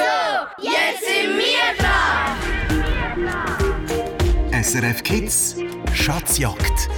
So, 0.00 0.06
jetzt 0.62 1.04
sind 1.04 1.36
wir 1.36 1.74
dran! 1.78 2.38
SRF 4.62 5.02
Kids 5.02 5.56
Schatzjagd. 5.92 6.88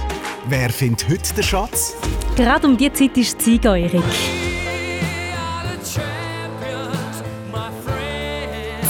Wer 0.47 0.69
findet 0.69 1.09
heute 1.09 1.33
den 1.33 1.43
Schatz? 1.43 1.97
Gerade 2.37 2.65
um 2.65 2.77
diese 2.77 2.93
Zeit 2.93 3.17
ist 3.17 3.41
Ziga 3.41 3.75
Erik. 3.75 4.03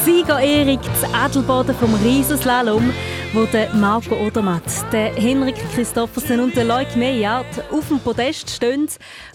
Sieger 0.05 0.39
Erik, 0.39 0.81
das 0.83 1.11
Adelboden 1.11 1.73
vom 1.75 1.95
Riesenslalom, 1.95 2.93
wo 3.33 3.45
der 3.45 3.73
Marco 3.73 4.15
Odermatt, 4.15 4.91
der 4.91 5.15
Henrik 5.15 5.55
Christoffersen 5.73 6.39
und 6.39 6.55
der 6.55 6.65
Leuk 6.65 6.95
Meyert 6.95 7.63
auf 7.71 7.87
dem 7.87 7.99
Podest 7.99 8.51
stehen. 8.51 8.87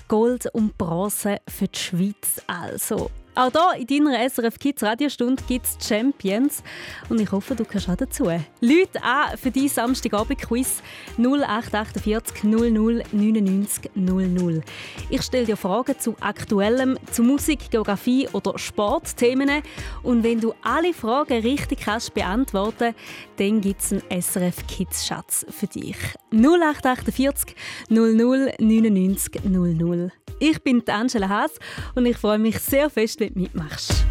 Gold 0.06 0.46
und 0.52 0.78
Bronze 0.78 1.38
für 1.48 1.66
die 1.66 1.78
Schweiz 1.78 2.42
also. 2.46 3.10
Auch 3.38 3.52
hier 3.52 3.98
in 3.98 4.04
deiner 4.04 4.28
SRF 4.28 4.58
Kids 4.58 4.82
Radiostunde 4.82 5.40
gibt 5.46 5.64
es 5.64 5.78
Champions. 5.86 6.60
Und 7.08 7.20
ich 7.20 7.30
hoffe, 7.30 7.54
du 7.54 7.64
gehörst 7.64 7.88
auch 7.88 7.94
dazu. 7.94 8.24
Leute 8.24 9.00
an 9.00 9.38
für 9.38 9.52
dein 9.52 9.68
Samstagabend-Quiz 9.68 10.82
0848 11.18 12.42
00 12.42 13.04
99 13.12 13.90
00. 13.94 14.60
Ich 15.08 15.22
stelle 15.22 15.46
dir 15.46 15.56
Fragen 15.56 15.96
zu 16.00 16.16
Aktuellem, 16.18 16.98
zu 17.12 17.22
Musik, 17.22 17.70
Geografie 17.70 18.28
oder 18.32 18.58
Sportthemen. 18.58 19.62
Und 20.02 20.24
wenn 20.24 20.40
du 20.40 20.52
alle 20.64 20.92
Fragen 20.92 21.40
richtig 21.40 21.82
kannst 21.82 22.14
beantworten, 22.14 22.92
dann 23.38 23.60
gibt 23.60 23.80
es 23.80 23.92
einen 23.92 24.22
SRF 24.22 24.66
Kids 24.66 25.06
Schatz 25.06 25.46
für 25.48 25.66
dich. 25.66 25.96
0848 26.32 27.54
00 27.88 28.54
99 28.58 29.44
00. 29.44 30.12
Ich 30.40 30.62
bin 30.62 30.82
Angela 30.88 31.28
Haas 31.28 31.52
und 31.94 32.06
ich 32.06 32.16
freue 32.16 32.38
mich 32.38 32.58
sehr 32.58 32.90
fest, 32.90 33.20
wenn 33.20 33.34
du 33.34 33.40
mitmachst. 33.40 34.04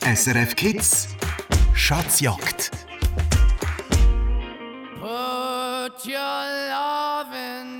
SRF 0.00 0.54
Kids 0.56 1.08
Schatzjagd. 1.74 2.70
Put 5.00 6.06
your 6.06 6.46
loving 6.70 7.40
hand 7.50 7.79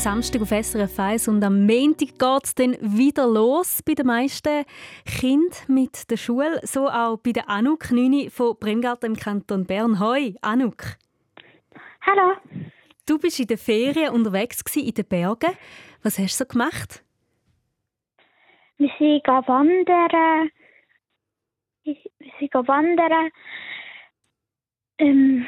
Der 0.00 0.12
Samstag 0.12 0.40
auf 0.40 0.48
SRF 0.48 0.98
1 0.98 1.28
und 1.28 1.44
am 1.44 1.66
Montag 1.66 2.18
geht 2.18 2.44
es 2.44 2.54
dann 2.54 2.74
wieder 2.80 3.26
los 3.26 3.82
bei 3.82 3.92
den 3.92 4.06
meisten 4.06 4.64
Kindern 5.04 5.52
mit 5.68 6.10
der 6.10 6.16
Schule. 6.16 6.58
So 6.62 6.88
auch 6.88 7.18
bei 7.18 7.32
der 7.32 7.50
Anuk 7.50 7.90
Nüni 7.90 8.30
von 8.30 8.56
Bremgarten 8.58 9.10
im 9.10 9.16
Kanton 9.16 9.66
Bern. 9.66 10.00
Hoi, 10.00 10.36
Anuk. 10.40 10.96
Hallo. 12.00 12.32
Du 13.06 13.18
bist 13.18 13.40
in 13.40 13.48
den 13.48 13.58
Ferien 13.58 14.14
unterwegs 14.14 14.62
in 14.74 14.94
den 14.94 15.04
Bergen. 15.04 15.54
Was 16.02 16.18
hast 16.18 16.40
du 16.40 16.44
so 16.44 16.48
gemacht? 16.48 17.04
Wir 18.78 18.90
sind 18.98 19.26
wandern. 19.26 20.50
Wir 21.84 21.96
sind 22.38 22.54
wandern. 22.54 23.30
Ähm, 24.96 25.46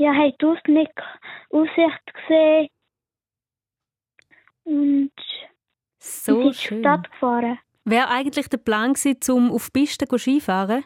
Ja, 0.00 0.14
haben 0.14 0.32
die 0.40 0.46
Ausblick, 0.46 1.02
Aussicht 1.50 2.14
gesehen. 2.14 2.68
Und 4.64 5.12
So 5.98 6.32
sind 6.32 6.40
in 6.40 6.48
die 6.52 6.56
schön. 6.56 6.80
Stadt 6.80 7.10
gefahren. 7.10 7.58
Wäre 7.84 8.08
eigentlich 8.08 8.48
der 8.48 8.56
Plan 8.56 8.94
gewesen, 8.94 9.18
um 9.30 9.52
auf 9.52 9.68
die 9.68 9.80
Piste 9.80 10.08
zu 10.08 10.16
Skifahren? 10.16 10.84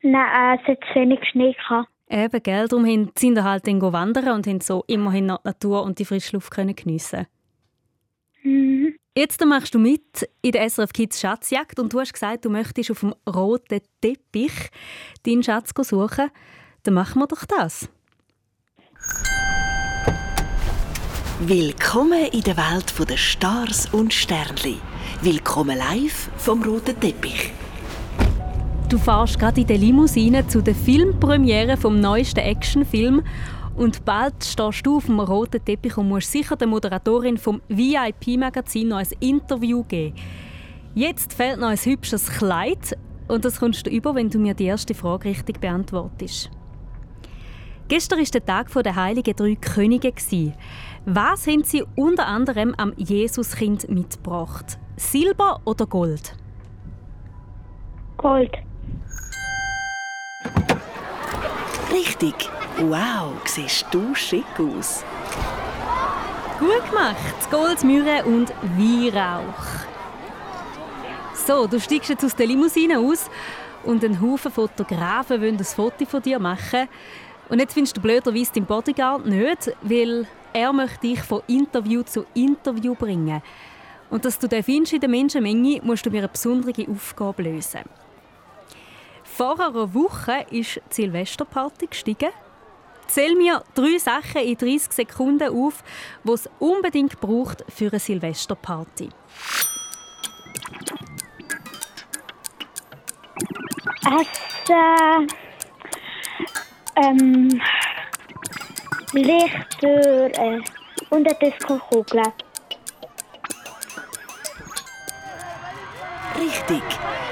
Nein, 0.00 0.58
äh, 0.58 0.62
es 0.62 0.66
hat 0.66 0.78
zu 0.88 0.98
wenig 0.98 1.20
Schnee 1.30 1.52
gehabt. 1.52 1.90
Eben, 2.08 2.42
gell? 2.42 2.68
Darum 2.68 2.86
sind 2.86 3.34
wir 3.34 3.44
halt 3.44 3.66
dann 3.66 3.82
wandern 3.82 4.28
und 4.30 4.46
haben 4.46 4.62
so 4.62 4.82
immerhin 4.86 5.26
noch 5.26 5.42
die 5.42 5.48
Natur 5.48 5.82
und 5.82 5.98
die 5.98 6.06
frische 6.06 6.36
Luft 6.36 6.50
können 6.52 6.74
geniessen. 6.74 7.26
Mhm. 8.42 8.96
Jetzt 9.14 9.44
machst 9.44 9.74
du 9.74 9.78
mit 9.78 10.26
in 10.40 10.52
der 10.52 10.62
SRF 10.70 10.94
Kids 10.94 11.20
Schatzjagd 11.20 11.78
und 11.78 11.92
du 11.92 12.00
hast 12.00 12.14
gesagt, 12.14 12.46
du 12.46 12.48
möchtest 12.48 12.90
auf 12.92 13.00
dem 13.00 13.14
roten 13.28 13.82
Teppich 14.00 14.70
deinen 15.26 15.42
Schatz 15.42 15.74
suchen. 15.86 16.30
Dann 16.82 16.94
machen 16.94 17.20
wir 17.20 17.26
doch 17.26 17.44
das. 17.44 17.90
Willkommen 21.40 22.28
in 22.32 22.40
der 22.40 22.56
Welt 22.56 22.94
der 23.10 23.18
Stars 23.18 23.92
und 23.92 24.14
Sternli. 24.14 24.78
Willkommen 25.20 25.76
live 25.76 26.30
vom 26.38 26.62
roten 26.62 26.98
Teppich. 26.98 27.52
Du 28.88 28.96
fährst 28.96 29.38
gerade 29.38 29.60
in 29.60 29.66
der 29.66 29.76
Limousine 29.76 30.48
zu 30.48 30.62
der 30.62 30.74
Filmpremiere 30.74 31.76
vom 31.76 32.00
neuesten 32.00 32.40
Actionfilm 32.40 33.22
und 33.76 34.06
bald 34.06 34.42
stehst 34.42 34.86
du 34.86 34.96
auf 34.96 35.04
dem 35.04 35.20
roten 35.20 35.62
Teppich 35.62 35.98
und 35.98 36.08
musst 36.08 36.32
sicher 36.32 36.56
der 36.56 36.68
Moderatorin 36.68 37.36
vom 37.36 37.60
VIP-Magazin 37.68 38.88
noch 38.88 38.96
ein 38.96 39.08
Interview 39.20 39.82
geben. 39.82 40.16
Jetzt 40.94 41.34
fehlt 41.34 41.60
noch 41.60 41.68
ein 41.68 41.76
hübsches 41.76 42.30
Kleid 42.30 42.96
und 43.28 43.44
das 43.44 43.60
kommst 43.60 43.86
du 43.86 43.90
über, 43.90 44.14
wenn 44.14 44.30
du 44.30 44.38
mir 44.38 44.54
die 44.54 44.64
erste 44.64 44.94
Frage 44.94 45.28
richtig 45.28 45.60
beantwortest. 45.60 46.50
Gestern 47.88 48.18
war 48.18 48.26
der 48.26 48.44
Tag 48.44 48.72
der 48.72 48.96
Heiligen 48.96 49.36
Drei 49.36 49.54
Könige. 49.54 50.12
Was 51.08 51.46
haben 51.46 51.62
sie 51.62 51.84
unter 51.94 52.26
anderem 52.26 52.74
am 52.76 52.92
Jesuskind 52.96 53.88
mitgebracht? 53.88 54.76
Silber 54.96 55.60
oder 55.64 55.86
Gold? 55.86 56.34
Gold. 58.16 58.50
Richtig. 61.92 62.34
Wow, 62.78 63.34
siehst 63.44 63.86
du 63.92 64.16
schick 64.16 64.44
aus. 64.58 65.04
Gut 66.58 66.90
gemacht. 66.90 67.50
Gold, 67.52 67.84
Myrrhe 67.84 68.24
und 68.24 68.52
Weihrauch. 68.76 69.86
So, 71.34 71.68
du 71.68 71.78
steigst 71.78 72.10
jetzt 72.10 72.24
aus 72.24 72.34
der 72.34 72.48
Limousine 72.48 72.98
aus 72.98 73.30
und 73.84 74.02
ein 74.02 74.20
Haufen 74.20 74.50
Fotografen 74.50 75.40
wollen 75.40 75.56
ein 75.56 75.64
Foto 75.64 76.04
von 76.04 76.20
dir 76.20 76.40
machen. 76.40 76.88
Und 77.48 77.60
jetzt 77.60 77.74
findest 77.74 77.96
du 77.96 78.00
blöderweise 78.00 78.54
deinen 78.54 78.66
Bodyguard 78.66 79.24
nicht, 79.24 79.70
weil 79.82 80.26
er 80.56 80.72
möchte 80.72 81.00
dich 81.00 81.20
von 81.20 81.42
Interview 81.46 82.02
zu 82.02 82.24
Interview 82.32 82.94
bringen. 82.94 83.42
Und 84.08 84.24
dass 84.24 84.38
du 84.38 84.48
den 84.48 84.62
findest 84.62 84.94
in 84.94 85.00
der 85.00 85.10
Menschenmenge, 85.10 85.80
musst 85.82 86.06
du 86.06 86.10
mir 86.10 86.18
eine 86.18 86.28
besondere 86.28 86.90
Aufgabe 86.90 87.42
lösen. 87.42 87.82
Vor 89.22 89.60
einer 89.60 89.92
Woche 89.92 90.46
ist 90.50 90.76
die 90.76 90.94
Silvesterparty 90.94 91.88
gestiegen. 91.88 92.30
Zähl 93.06 93.36
mir 93.36 93.62
drei 93.74 93.98
Sachen 93.98 94.40
in 94.40 94.56
30 94.56 94.92
Sekunden 94.92 95.54
auf, 95.54 95.84
die 96.24 96.32
es 96.32 96.48
unbedingt 96.58 97.20
braucht 97.20 97.62
für 97.68 97.90
eine 97.90 98.00
Silvesterparty. 98.00 99.10
Essen. 104.66 105.26
Ähm. 106.96 107.60
Lichter. 109.12 110.26
Äh, 110.38 110.60
und 111.10 111.26
eine 111.26 111.34
Disco-Kugel. 111.40 112.22
Richtig. 116.38 116.82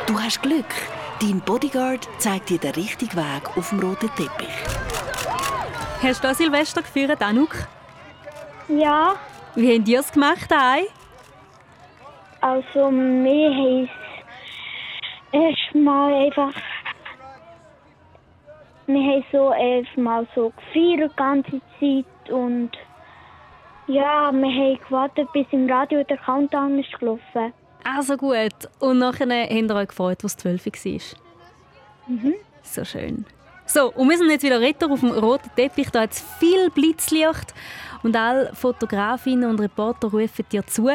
Du 0.06 0.18
hast 0.20 0.42
Glück. 0.42 0.66
Dein 1.20 1.40
Bodyguard 1.40 2.08
zeigt 2.18 2.50
dir 2.50 2.58
den 2.58 2.72
richtigen 2.74 3.16
Weg 3.16 3.56
auf 3.56 3.70
dem 3.70 3.80
roten 3.80 4.08
Teppich. 4.16 4.48
Hast 6.02 6.22
du 6.22 6.34
Silvester 6.34 6.82
gefeiert, 6.82 7.22
Anuk? 7.22 7.54
Ja, 8.68 9.14
Wie 9.54 9.72
haben 9.74 9.84
die 9.84 9.94
es 9.94 10.10
gemacht, 10.12 10.50
Ei? 10.52 10.84
also 12.40 12.90
wir 12.90 13.50
haben 13.50 13.88
erstmal 15.32 16.14
einfach. 16.26 16.52
Wir 18.86 19.00
haben 19.00 19.24
so 19.32 19.52
erstmal 19.52 20.26
so 20.34 20.50
gefeiert 20.50 21.10
die 21.12 21.16
ganze 21.16 21.60
Zeit 21.80 22.32
und 22.32 22.70
ja, 23.86 24.32
wir 24.32 24.48
haben 24.48 24.78
gewartet, 24.88 25.28
bis 25.32 25.46
im 25.50 25.70
Radio 25.70 26.02
der 26.04 26.16
Countdown 26.18 26.78
ist 26.78 26.92
gelaufen. 26.98 27.52
Also 27.84 28.16
gut. 28.16 28.54
Und 28.80 28.98
nachher 28.98 29.26
haben 29.26 29.68
wir 29.68 29.76
euch 29.76 29.88
gefreut, 29.88 30.24
was 30.24 30.36
12 30.38 30.66
war. 30.66 31.18
Mhm. 32.08 32.34
So 32.62 32.84
schön. 32.84 33.26
So, 33.74 33.90
und 33.90 34.08
wir 34.08 34.16
sind 34.16 34.30
jetzt 34.30 34.44
wieder 34.44 34.60
retour 34.60 34.92
auf 34.92 35.00
dem 35.00 35.10
roten 35.10 35.50
Teppich. 35.56 35.90
Da 35.90 36.02
hat 36.02 36.12
es 36.12 36.24
viel 36.38 36.70
Blitzlicht 36.70 37.52
und 38.04 38.14
alle 38.14 38.54
Fotografinnen 38.54 39.50
und 39.50 39.58
Reporter 39.58 40.12
rufen 40.12 40.44
dir 40.52 40.64
zu. 40.64 40.90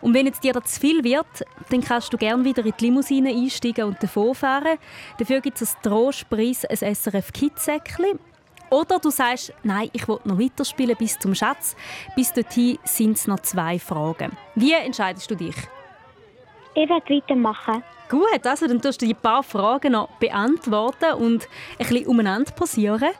Und 0.00 0.14
wenn 0.14 0.24
jetzt 0.24 0.42
dir 0.42 0.54
das 0.54 0.72
zu 0.72 0.80
viel 0.80 1.04
wird, 1.04 1.26
dann 1.68 1.82
kannst 1.82 2.14
du 2.14 2.16
gerne 2.16 2.42
wieder 2.42 2.64
in 2.64 2.72
die 2.80 2.86
Limousine 2.86 3.28
einsteigen 3.28 3.84
und 3.84 4.02
davonfahren. 4.02 4.78
Dafür 5.18 5.42
gibt 5.42 5.60
es 5.60 5.76
ein 5.76 5.82
Trostpreis, 5.82 6.64
ein 6.64 6.94
SRF 6.94 7.30
Kids-Säckchen. 7.30 8.18
Oder 8.70 8.98
du 8.98 9.10
sagst, 9.10 9.52
nein, 9.62 9.90
ich 9.92 10.08
will 10.08 10.18
noch 10.24 10.38
weiterspielen 10.38 10.96
bis 10.96 11.18
zum 11.18 11.34
Schatz. 11.34 11.76
Bis 12.16 12.32
dorthin 12.32 12.78
sind 12.84 13.18
es 13.18 13.26
noch 13.26 13.40
zwei 13.40 13.78
Fragen. 13.78 14.32
Wie 14.54 14.72
entscheidest 14.72 15.30
du 15.30 15.34
dich? 15.34 15.56
Ich 16.74 16.88
werde 16.88 17.08
weitermachen. 17.08 17.82
Gut, 18.08 18.46
also 18.46 18.66
dann 18.66 18.82
tust 18.82 19.00
du 19.00 19.06
die 19.06 19.14
paar 19.14 19.42
Fragen 19.42 19.92
noch 19.92 20.08
beantworten 20.18 21.14
und 21.14 21.48
ein 21.78 21.86
bisschen 21.86 22.06
umeinander 22.06 22.52
posieren. 22.52 23.10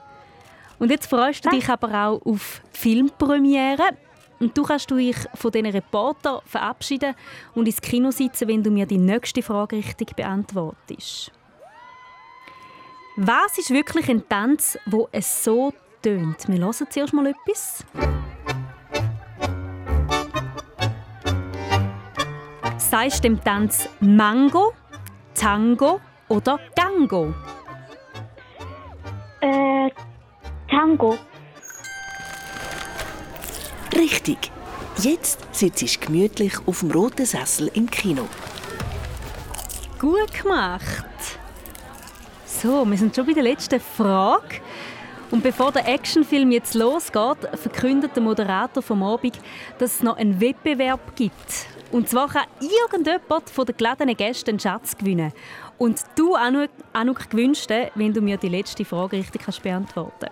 Und 0.77 0.91
jetzt 0.91 1.09
freust 1.09 1.45
du 1.45 1.49
dich 1.49 1.69
aber 1.69 1.87
auch 1.87 2.25
auf 2.25 2.61
die 2.75 2.79
Filmpremiere. 2.79 3.97
Und 4.39 4.57
du 4.57 4.63
kannst 4.63 4.89
dich 4.89 5.15
von 5.33 5.51
diesen 5.51 5.67
Reportern 5.67 6.41
verabschieden 6.45 7.15
und 7.53 7.67
ins 7.67 7.81
Kino 7.81 8.11
sitzen, 8.11 8.47
wenn 8.49 8.61
du 8.61 8.69
mir 8.69 8.85
die 8.85 8.97
nächste 8.97 9.41
Frage 9.41 9.77
richtig 9.77 10.15
beantwortest. 10.15 11.31
Was 13.15 13.57
ist 13.57 13.71
wirklich 13.71 14.09
ein 14.09 14.27
Tanz, 14.27 14.77
wo 14.85 15.07
es 15.13 15.43
so 15.43 15.71
tönt? 16.01 16.49
Wir 16.49 16.59
hören 16.59 16.87
zuerst 16.89 17.13
mal 17.13 17.27
etwas. 17.27 17.85
Sagst 22.95 23.25
du 23.25 23.27
dem 23.27 23.43
Tanz 23.43 23.89
Mango, 23.99 24.71
Tango 25.33 25.99
oder 26.29 26.57
Gango? 26.77 27.33
Äh, 29.41 29.89
Tango. 30.69 31.17
Richtig. 33.93 34.49
Jetzt 34.99 35.45
sitzt 35.53 35.81
du 35.81 36.05
gemütlich 36.05 36.53
auf 36.65 36.79
dem 36.79 36.91
roten 36.91 37.25
Sessel 37.25 37.69
im 37.73 37.91
Kino. 37.91 38.29
Gut 39.99 40.33
gemacht. 40.41 41.05
So, 42.45 42.85
wir 42.85 42.97
sind 42.97 43.13
schon 43.13 43.25
bei 43.25 43.33
der 43.33 43.43
letzten 43.43 43.81
Frage. 43.81 44.61
Und 45.31 45.43
bevor 45.43 45.73
der 45.73 45.85
Actionfilm 45.85 46.49
jetzt 46.51 46.75
losgeht, 46.75 47.39
verkündet 47.55 48.15
der 48.15 48.23
Moderator 48.23 48.81
vom 48.81 49.03
Abend, 49.03 49.37
dass 49.79 49.95
es 49.95 50.01
noch 50.01 50.15
einen 50.15 50.39
Wettbewerb 50.39 51.13
gibt. 51.17 51.74
Und 51.91 52.09
zwar 52.09 52.29
kann 52.29 52.45
irgendjemand 52.59 53.49
von 53.49 53.65
den 53.65 53.77
geladenen 53.77 54.17
Gästen 54.17 54.51
einen 54.51 54.59
Schatz 54.59 54.97
gewinnen. 54.97 55.31
Und 55.77 56.01
du, 56.15 56.35
Anuk, 56.35 56.69
Anuk 56.93 57.29
gewünscht, 57.29 57.69
wenn 57.95 58.13
du 58.13 58.21
mir 58.21 58.37
die 58.37 58.49
letzte 58.49 58.85
Frage 58.85 59.17
richtig 59.17 59.41
kannst 59.43 59.61
beantworten 59.61 60.29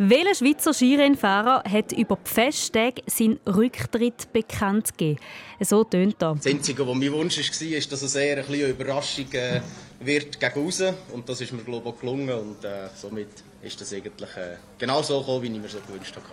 Welcher 0.00 0.34
Schweizer 0.34 0.72
Skirennfahrer 0.72 1.64
hat 1.68 1.90
über 1.92 2.16
die 2.24 2.30
Festtage 2.30 3.02
seinen 3.06 3.40
Rücktritt 3.46 4.32
bekannt 4.32 4.96
gegeben? 4.96 5.20
So 5.60 5.82
tönt 5.82 6.22
er. 6.22 6.36
Das 6.36 6.46
Einzige, 6.46 6.86
was 6.86 6.94
mein 6.94 7.12
Wunsch 7.12 7.36
war, 7.36 7.78
ist, 7.78 7.92
dass 7.92 8.02
es 8.02 8.14
eher 8.14 8.36
ein 8.36 8.46
bisschen 8.46 8.64
eine 8.64 8.72
Überraschung 8.74 9.32
äh, 9.32 9.60
wird 9.98 10.38
gegen 10.38 10.64
raus. 10.64 10.82
Und 11.12 11.28
das 11.28 11.40
ist 11.40 11.52
mir, 11.52 11.62
glaube 11.62 11.88
ich, 11.88 11.94
auch 11.94 12.00
gelungen. 12.00 12.30
Und 12.30 12.64
äh, 12.64 12.88
somit 12.94 13.28
ist 13.60 13.80
das 13.80 13.92
eigentlich 13.92 14.30
äh, 14.36 14.56
genau 14.78 15.02
so 15.02 15.18
gekommen, 15.18 15.42
wie 15.42 15.46
ich 15.48 15.62
mir 15.62 15.68
so 15.68 15.78
gewünscht 15.80 16.14
habe. 16.14 16.26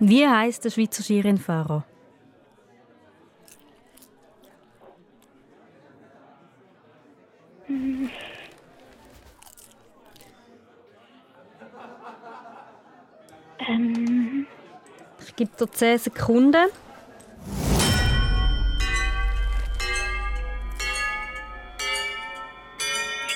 Wie 0.00 0.26
heißt 0.26 0.64
der 0.64 0.70
Schweizer 0.70 1.04
Skirennfahrer? 1.04 1.84
Ähm, 13.58 14.46
Ich 15.20 15.34
gebe 15.36 15.50
dir 15.58 15.70
10 15.70 15.98
Sekunden. 15.98 16.68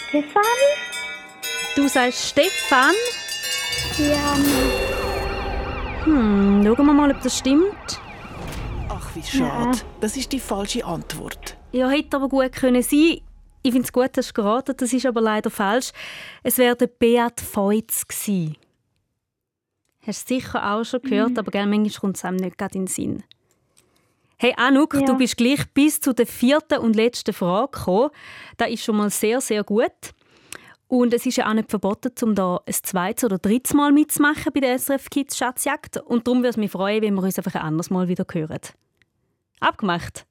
Stefan? 0.09 0.43
Du 1.77 1.89
sagst 1.89 2.29
Stefan. 2.31 2.95
Ja, 3.99 4.37
Hm, 6.05 6.63
schauen 6.65 6.87
wir 6.87 6.93
mal, 6.95 7.11
ob 7.11 7.21
das 7.23 7.37
stimmt. 7.39 8.01
Ach, 8.89 9.15
wie 9.15 9.23
schade. 9.23 9.79
Das 10.01 10.17
ist 10.17 10.33
die 10.33 10.41
falsche 10.41 10.85
Antwort. 10.85 11.57
Ja, 11.73 11.91
hätte 11.91 12.17
aber 12.17 12.29
gut 12.29 12.53
können 12.53 12.83
sein. 12.83 13.21
Ich 13.63 13.73
finde 13.73 13.85
es 13.87 13.93
gut, 13.93 14.17
dass 14.17 14.29
du 14.29 14.33
geraten 14.35 14.75
das 14.77 14.93
ist 14.93 15.05
aber 15.07 15.21
leider 15.21 15.51
falsch. 15.51 15.91
Es 16.43 16.57
wäre 16.59 16.77
Beat 16.87 17.41
Feutz 17.41 18.07
gewesen. 18.09 18.57
Hast 20.07 20.31
du 20.31 20.35
sicher 20.35 20.73
auch 20.75 20.85
schon 20.85 21.03
gehört, 21.03 21.39
aber 21.39 21.51
gell, 21.51 21.67
manchmal 21.67 22.01
kommt 22.01 22.17
es 22.17 22.25
einem 22.25 22.39
nicht 22.39 22.57
gerade 22.57 22.75
in 22.77 22.83
den 22.83 22.87
Sinn. 22.87 23.23
Hey 24.39 24.55
Anouk, 24.57 24.95
Ja. 24.95 25.03
du 25.03 25.19
bist 25.19 25.37
gleich 25.37 25.69
bis 25.75 26.01
zu 26.01 26.15
der 26.15 26.27
vierten 26.27 26.79
und 26.79 26.97
letzten 26.97 27.35
Frage 27.35 27.73
gekommen. 27.73 28.11
Das 28.57 28.71
ist 28.71 28.83
schon 28.83 28.97
mal 28.97 29.11
sehr, 29.11 29.43
sehr 29.43 29.63
gut. 29.63 29.93
Und 30.89 31.13
es 31.13 31.27
ist 31.27 31.37
ja 31.37 31.49
auch 31.49 31.53
nicht 31.53 31.69
verboten, 31.71 32.11
um 32.23 32.35
da 32.35 32.61
ein 32.67 32.73
zweites 32.73 33.25
oder 33.25 33.37
drittes 33.39 33.75
Mal 33.75 33.93
mitzumachen 33.93 34.51
bei 34.55 34.61
der 34.61 34.79
SRF 34.79 35.11
Kids 35.11 35.37
Schatzjagd. 35.37 35.99
Und 35.99 36.27
darum 36.27 36.39
würde 36.39 36.49
es 36.49 36.57
mich 36.57 36.71
freuen, 36.71 37.03
wenn 37.03 37.15
wir 37.15 37.23
uns 37.23 37.37
einfach 37.39 37.55
ein 37.55 37.61
anderes 37.63 37.91
Mal 37.91 38.09
wieder 38.09 38.25
hören. 38.33 38.59
Abgemacht? 39.61 40.25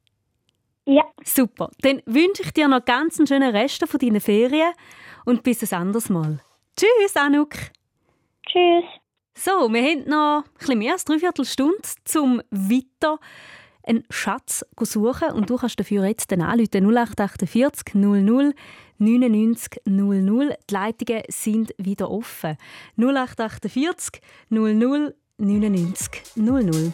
Ja, 0.90 1.04
Super. 1.24 1.70
Dann 1.82 2.02
wünsche 2.06 2.44
ich 2.44 2.52
dir 2.52 2.68
noch 2.68 2.84
ganz 2.84 3.20
einen 3.20 3.28
schönen 3.28 3.56
Rest 3.56 3.88
von 3.88 4.00
deinen 4.00 4.20
Ferien 4.20 4.74
und 5.26 5.44
bis 5.44 5.72
ein 5.72 5.80
anderes 5.80 6.10
Mal. 6.10 6.40
Tschüss, 6.76 7.16
Anouk. 7.16 7.54
tschüss. 8.46 8.86
So, 9.36 9.72
wir 9.72 9.82
haben 9.84 10.10
noch 10.10 10.44
ein 10.44 10.52
bisschen 10.58 10.80
mehr 10.80 10.94
als 10.94 11.06
dreiviertel 11.06 11.46
Stunde, 11.46 11.78
um 12.18 12.42
weiter 12.50 13.20
einen 13.84 14.04
Schatz 14.10 14.66
zu 14.76 14.86
suchen. 14.86 15.32
Und 15.32 15.50
du 15.50 15.58
kannst 15.58 15.80
dafür 15.80 16.06
jetzt 16.06 16.32
dann 16.32 16.42
anrufen 16.42 16.86
0848 16.86 17.94
00 17.94 18.54
99 18.98 19.82
00. 19.86 20.58
Die 20.70 20.74
Leitungen 20.74 21.24
sind 21.30 21.74
wieder 21.78 22.10
offen. 22.10 22.58
0848 22.98 24.22
00 24.50 25.16
99 25.38 26.24
00. 26.36 26.94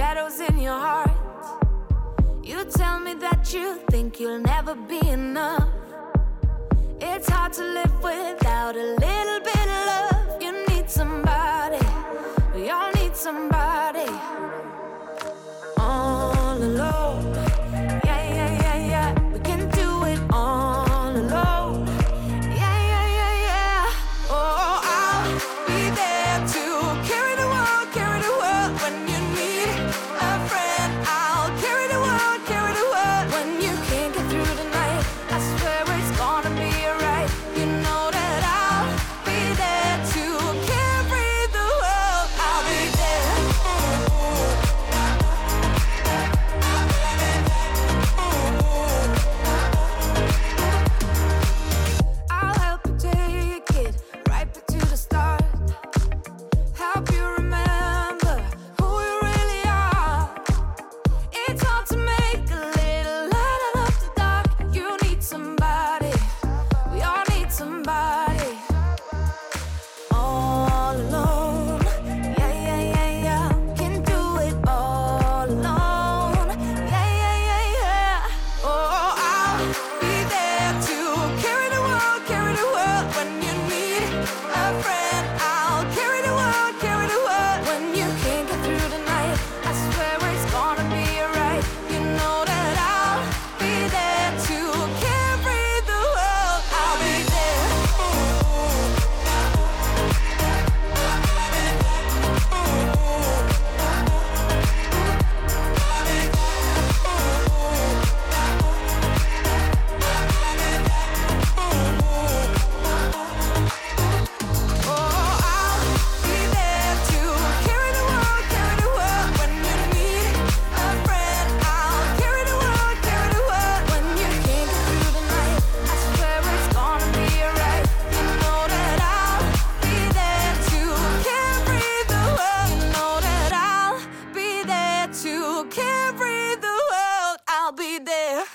Shadows 0.00 0.40
in 0.40 0.58
your 0.58 0.80
heart. 0.88 1.10
You 2.42 2.64
tell 2.64 2.98
me 3.00 3.12
that 3.26 3.52
you 3.52 3.66
think 3.90 4.18
you'll 4.18 4.44
never 4.54 4.74
be 4.74 5.00
enough. 5.06 5.68
It's 7.02 7.28
hard 7.28 7.52
to 7.58 7.64
live 7.78 7.94
without 8.02 8.76
a 8.76 8.86
little 9.04 9.19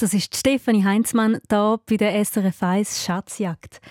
Das 0.05 0.13
ist 0.13 0.35
Stefanie 0.35 0.83
Heinzmann 0.83 1.39
hier 1.49 1.79
bei 1.89 1.97
der 1.97 2.23
SRF 2.23 2.61
1 2.61 3.03
Schatzjagd. 3.03 3.81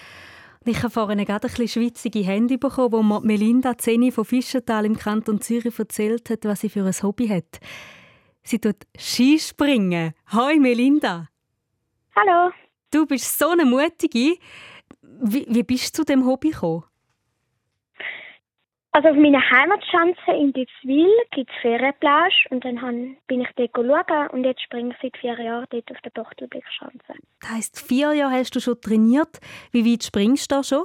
Ich 0.64 0.78
habe 0.78 0.90
vorhin 0.90 1.18
gerade 1.24 1.48
ein 1.48 1.50
bisschen 1.50 1.66
schwitzige 1.66 2.20
Hände 2.20 2.56
bekommen, 2.56 2.92
wo 2.92 3.02
mir 3.02 3.20
Melinda 3.20 3.76
Zeni 3.76 4.12
von 4.12 4.24
Fischental 4.24 4.84
im 4.84 4.96
Kanton 4.96 5.40
Zürich 5.40 5.76
erzählt 5.76 6.30
hat, 6.30 6.44
was 6.44 6.60
sie 6.60 6.68
für 6.68 6.84
ein 6.84 6.94
Hobby 7.02 7.26
hat. 7.26 7.58
Sie 8.44 8.60
tut 8.60 8.76
Skispringen. 8.96 10.12
Hoi 10.32 10.60
Melinda. 10.60 11.30
Hallo. 12.14 12.52
Du 12.92 13.06
bist 13.06 13.36
so 13.36 13.48
eine 13.48 13.64
Mutige. 13.64 14.36
Wie, 15.02 15.46
wie 15.48 15.64
bist 15.64 15.98
du 15.98 16.02
zu 16.02 16.04
dem 16.04 16.24
Hobby 16.26 16.50
gekommen? 16.50 16.84
Also 18.94 19.08
auf 19.08 19.16
meiner 19.16 19.40
Heimatschanze 19.50 20.30
in 20.38 20.52
Ditzwil 20.52 21.10
gibt 21.32 21.50
es 21.50 21.62
Ferienplage 21.62 22.46
und 22.50 22.64
dann 22.64 23.16
bin 23.26 23.40
ich 23.40 23.48
dort 23.56 23.72
schauen 23.74 24.28
und 24.30 24.44
jetzt 24.44 24.62
springe 24.62 24.90
ich 24.90 24.96
seit 25.02 25.16
vier 25.16 25.36
Jahren 25.36 25.66
dort 25.70 25.90
auf 25.90 26.00
der 26.02 26.12
Tochtelblickschanze. 26.12 27.14
Das 27.40 27.50
heisst, 27.50 27.88
vier 27.88 28.12
Jahre 28.12 28.34
hast 28.34 28.54
du 28.54 28.60
schon 28.60 28.80
trainiert. 28.80 29.40
Wie 29.72 29.84
weit 29.84 30.04
springst 30.04 30.48
du 30.48 30.54
da 30.54 30.62
schon? 30.62 30.84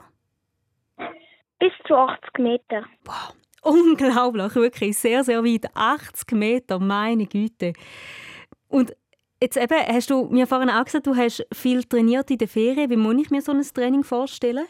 Bis 1.60 1.72
zu 1.86 1.93
80 1.95 2.39
Meter. 2.39 2.84
Wow, 3.06 3.36
unglaublich, 3.62 4.56
wirklich 4.56 4.98
sehr, 4.98 5.24
sehr 5.24 5.43
weit. 5.43 5.67
80 5.76 6.32
Meter, 6.32 6.80
meine 6.80 7.28
Güte. 7.28 7.74
Und 8.69 8.91
jetzt 9.39 9.56
eben, 9.56 9.86
hast 9.88 10.10
du 10.10 10.26
mir 10.32 10.48
vorhin 10.48 10.72
auch 10.72 10.84
gesagt, 10.84 11.06
du 11.06 11.15
hast 11.15 11.45
viel 11.54 11.84
trainiert 11.84 12.32
in 12.32 12.39
der 12.39 12.48
Ferien. 12.48 12.89
Wie 12.89 12.98
muss 12.98 13.22
ich 13.22 13.30
mir 13.30 13.41
so 13.41 13.52
ein 13.52 13.62
Training 13.62 14.04
vorstellen? 14.04 14.65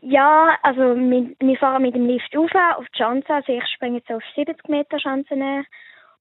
Ja, 0.00 0.56
also 0.62 0.96
wir, 0.96 1.34
wir 1.38 1.56
fahren 1.56 1.82
mit 1.82 1.94
dem 1.94 2.06
Lift 2.06 2.34
rauf 2.36 2.50
auf 2.76 2.86
die 2.94 2.98
Schanze. 2.98 3.32
Also 3.32 3.52
ich 3.52 3.66
springe 3.74 3.98
jetzt 3.98 4.10
auf 4.10 4.22
70 4.34 4.68
Meter 4.68 4.98
Schanzen 4.98 5.66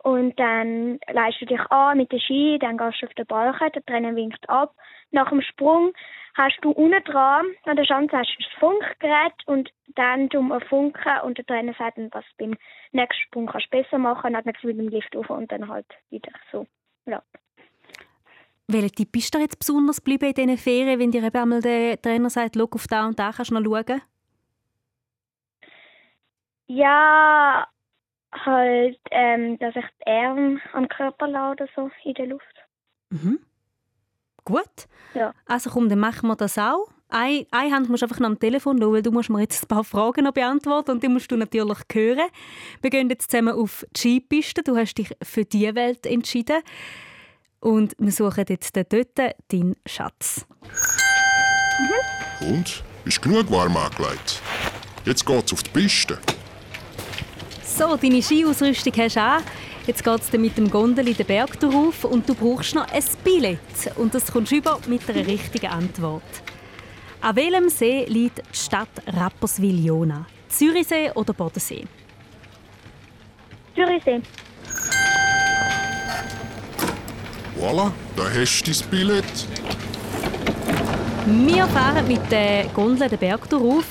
und 0.04 0.40
dann 0.40 1.00
leist 1.12 1.42
du 1.42 1.46
dich 1.46 1.62
an 1.70 1.98
mit 1.98 2.12
den 2.12 2.20
Ski, 2.20 2.58
dann 2.60 2.78
gehst 2.78 3.02
du 3.02 3.06
auf 3.06 3.14
den 3.14 3.28
Balken, 3.28 3.72
der 3.72 3.86
Trainer 3.86 4.16
winkt 4.16 4.50
ab. 4.50 4.74
Nach 5.12 5.30
dem 5.30 5.42
Sprung 5.42 5.94
hast 6.36 6.58
du 6.62 6.72
unten 6.72 7.04
dran 7.04 7.46
an 7.66 7.76
der 7.76 7.86
Schanze 7.86 8.18
hast 8.18 8.36
du 8.38 8.44
das 8.44 8.60
Funkgerät 8.60 9.34
und 9.46 9.70
dann 9.96 10.30
um 10.36 10.52
einen 10.52 10.62
Funken 10.62 11.20
und 11.24 11.38
der 11.38 11.46
Trainer 11.46 11.74
sagt 11.78 11.98
dann, 11.98 12.10
was 12.12 12.26
du 12.38 12.46
beim 12.46 12.58
nächsten 12.94 13.22
Sprung 13.28 13.46
kannst 13.46 13.70
besser 13.70 14.00
machen, 14.00 14.34
dann 14.34 14.44
mit 14.46 14.64
dem 14.64 14.88
Lift 14.88 15.16
auf 15.16 15.30
und 15.30 15.52
dann 15.52 15.68
halt 15.68 15.88
wieder 16.10 16.32
so. 16.52 16.66
Ja. 17.06 17.22
Welcher 18.68 18.90
Tipp 18.90 19.16
ist 19.16 19.34
dir 19.34 19.40
jetzt 19.40 19.60
besonders 19.60 19.98
geblieben 19.98 20.30
in 20.30 20.34
diesen 20.34 20.58
Ferien, 20.58 21.00
wenn 21.00 21.12
dir 21.12 21.24
eben 21.24 21.38
einmal 21.38 21.62
der 21.62 22.02
Trainer 22.02 22.30
sagt, 22.30 22.56
schau 22.56 22.68
auf 22.72 22.88
da 22.88 23.08
und 23.08 23.20
da, 23.20 23.32
kannst 23.32 23.52
du 23.52 23.60
noch 23.60 23.64
schauen? 23.64 24.02
Ja, 26.68 27.68
halt, 28.34 29.00
ähm, 29.12 29.60
dass 29.60 29.76
ich 29.76 29.86
die 30.00 30.10
Arme 30.10 30.62
am 30.74 30.88
Körper 30.88 31.28
lade, 31.28 31.68
so 31.76 31.90
in 32.04 32.14
der 32.14 32.28
Luft. 32.28 32.56
Mhm. 33.10 33.40
Gut. 34.46 34.88
Ja. 35.14 35.34
Also 35.46 35.70
komm, 35.70 35.90
dann 35.90 36.00
machen 36.00 36.28
wir 36.28 36.36
das 36.36 36.58
auch. 36.58 36.88
Eine, 37.10 37.46
eine 37.52 37.76
Hand 37.76 37.90
musst 37.90 38.02
du 38.02 38.06
einfach 38.06 38.20
noch 38.20 38.30
am 38.30 38.40
Telefon 38.40 38.80
schauen, 38.80 38.94
weil 38.94 39.02
du 39.02 39.12
musst 39.12 39.30
mir 39.30 39.42
jetzt 39.42 39.66
ein 39.66 39.68
paar 39.68 39.84
Fragen 39.84 40.24
noch 40.24 40.32
beantworten 40.32 40.92
und 40.92 41.04
die 41.04 41.10
musst 41.10 41.30
du 41.30 41.36
natürlich 41.36 41.78
hören. 41.92 42.30
Wir 42.82 42.90
gehen 42.90 43.10
jetzt 43.10 43.30
zusammen 43.30 43.54
auf 43.54 43.86
die 43.92 44.00
Skipiste. 44.00 44.64
Du 44.64 44.78
hast 44.78 44.96
dich 44.96 45.12
für 45.22 45.44
diese 45.44 45.76
Welt 45.76 46.06
entschieden. 46.06 46.62
Und 47.62 47.94
wir 48.00 48.12
suchen 48.12 48.46
jetzt 48.50 48.76
dort 48.76 49.18
deinen 49.48 49.76
Schatz. 49.86 50.46
Und? 52.42 52.84
Ist 53.06 53.22
genug 53.22 53.50
warm 53.52 53.78
angelegt? 53.78 54.42
Jetzt 55.06 55.26
geht's 55.26 55.54
auf 55.54 55.64
die 55.64 55.70
Piste. 55.70 56.20
So, 57.64 57.96
deine 57.96 58.22
Skiausrüstung 58.22 58.94
hast 58.98 59.16
du 59.16 59.22
an. 59.22 59.44
Jetzt 59.88 60.04
geht 60.04 60.22
es 60.22 60.32
mit 60.34 60.58
dem 60.58 60.70
Gondel 60.70 61.14
den 61.14 61.26
Berg 61.26 61.60
drauf 61.60 62.04
und 62.04 62.28
du 62.28 62.36
brauchst 62.36 62.76
noch 62.76 62.88
ein 62.92 63.04
Billett. 63.24 63.60
Und 63.96 64.14
das 64.14 64.32
kommst 64.32 64.52
du 64.52 64.58
über 64.58 64.80
mit 64.88 65.08
einer 65.10 65.26
richtigen 65.26 65.68
Antwort. 65.68 66.22
An 67.22 67.36
welchem 67.36 67.70
See 67.70 68.06
liegt 68.06 68.40
die 68.40 68.58
Stadt 68.58 68.90
Rapperswil-Jona? 69.08 70.26
Zürichsee 70.50 71.12
oder 71.12 71.34
Bodensee? 71.34 71.86
Zürichsee. 73.76 74.22
Voilà, 77.62 77.92
da 78.16 78.24
hast 78.24 78.64
du 78.64 78.72
dein 78.72 78.90
Billett. 78.90 79.48
Wir 81.28 81.68
fahren 81.68 82.08
mit 82.08 82.32
der 82.32 82.66
Gondel 82.74 83.08
den 83.08 83.20
Berg 83.20 83.48
drauf, 83.48 83.86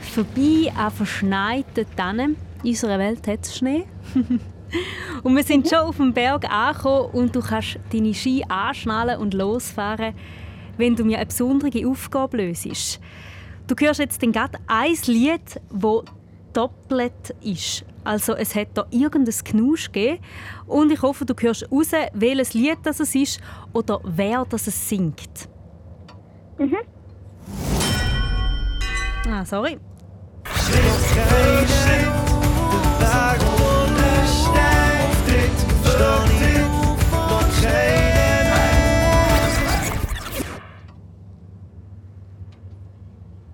vorbei 0.00 0.72
an 0.76 0.92
verschneiten 0.92 1.86
Tannen. 1.96 2.36
In 2.62 2.70
unserer 2.70 3.00
Welt 3.00 3.26
hat 3.26 3.40
es 3.42 3.56
Schnee. 3.56 3.84
und 5.24 5.34
wir 5.34 5.42
sind 5.42 5.68
schon 5.68 5.78
auf 5.78 5.96
dem 5.96 6.14
Berg 6.14 6.48
angekommen 6.48 7.10
und 7.12 7.34
du 7.34 7.40
kannst 7.40 7.80
deine 7.92 8.14
Ski 8.14 8.44
anschnallen 8.46 9.18
und 9.18 9.34
losfahren, 9.34 10.14
wenn 10.76 10.94
du 10.94 11.04
mir 11.04 11.16
eine 11.16 11.26
besondere 11.26 11.88
Aufgabe 11.88 12.36
löst. 12.36 13.00
Du 13.66 13.74
hörst 13.76 13.98
jetzt 13.98 14.22
dann 14.22 14.30
gerade 14.30 14.56
ein 14.68 14.96
Lied, 15.06 15.60
das 15.68 16.04
doppelt 16.52 17.34
ist. 17.40 17.84
Also 18.04 18.34
es 18.34 18.54
hat 18.54 18.68
da 18.74 18.86
irgendein 18.90 19.34
Knusch 19.44 19.92
gegeben 19.92 20.22
und 20.66 20.90
ich 20.90 21.02
hoffe, 21.02 21.24
du 21.24 21.34
hörst 21.38 21.70
raus, 21.70 21.90
welches 22.14 22.54
Lied 22.54 22.78
das 22.82 23.00
es 23.00 23.14
ist 23.14 23.40
oder 23.72 24.00
wer 24.04 24.44
das 24.48 24.66
es 24.66 24.88
singt. 24.88 25.48
Mhm. 26.58 26.78
Ah, 29.28 29.44
sorry. 29.44 29.78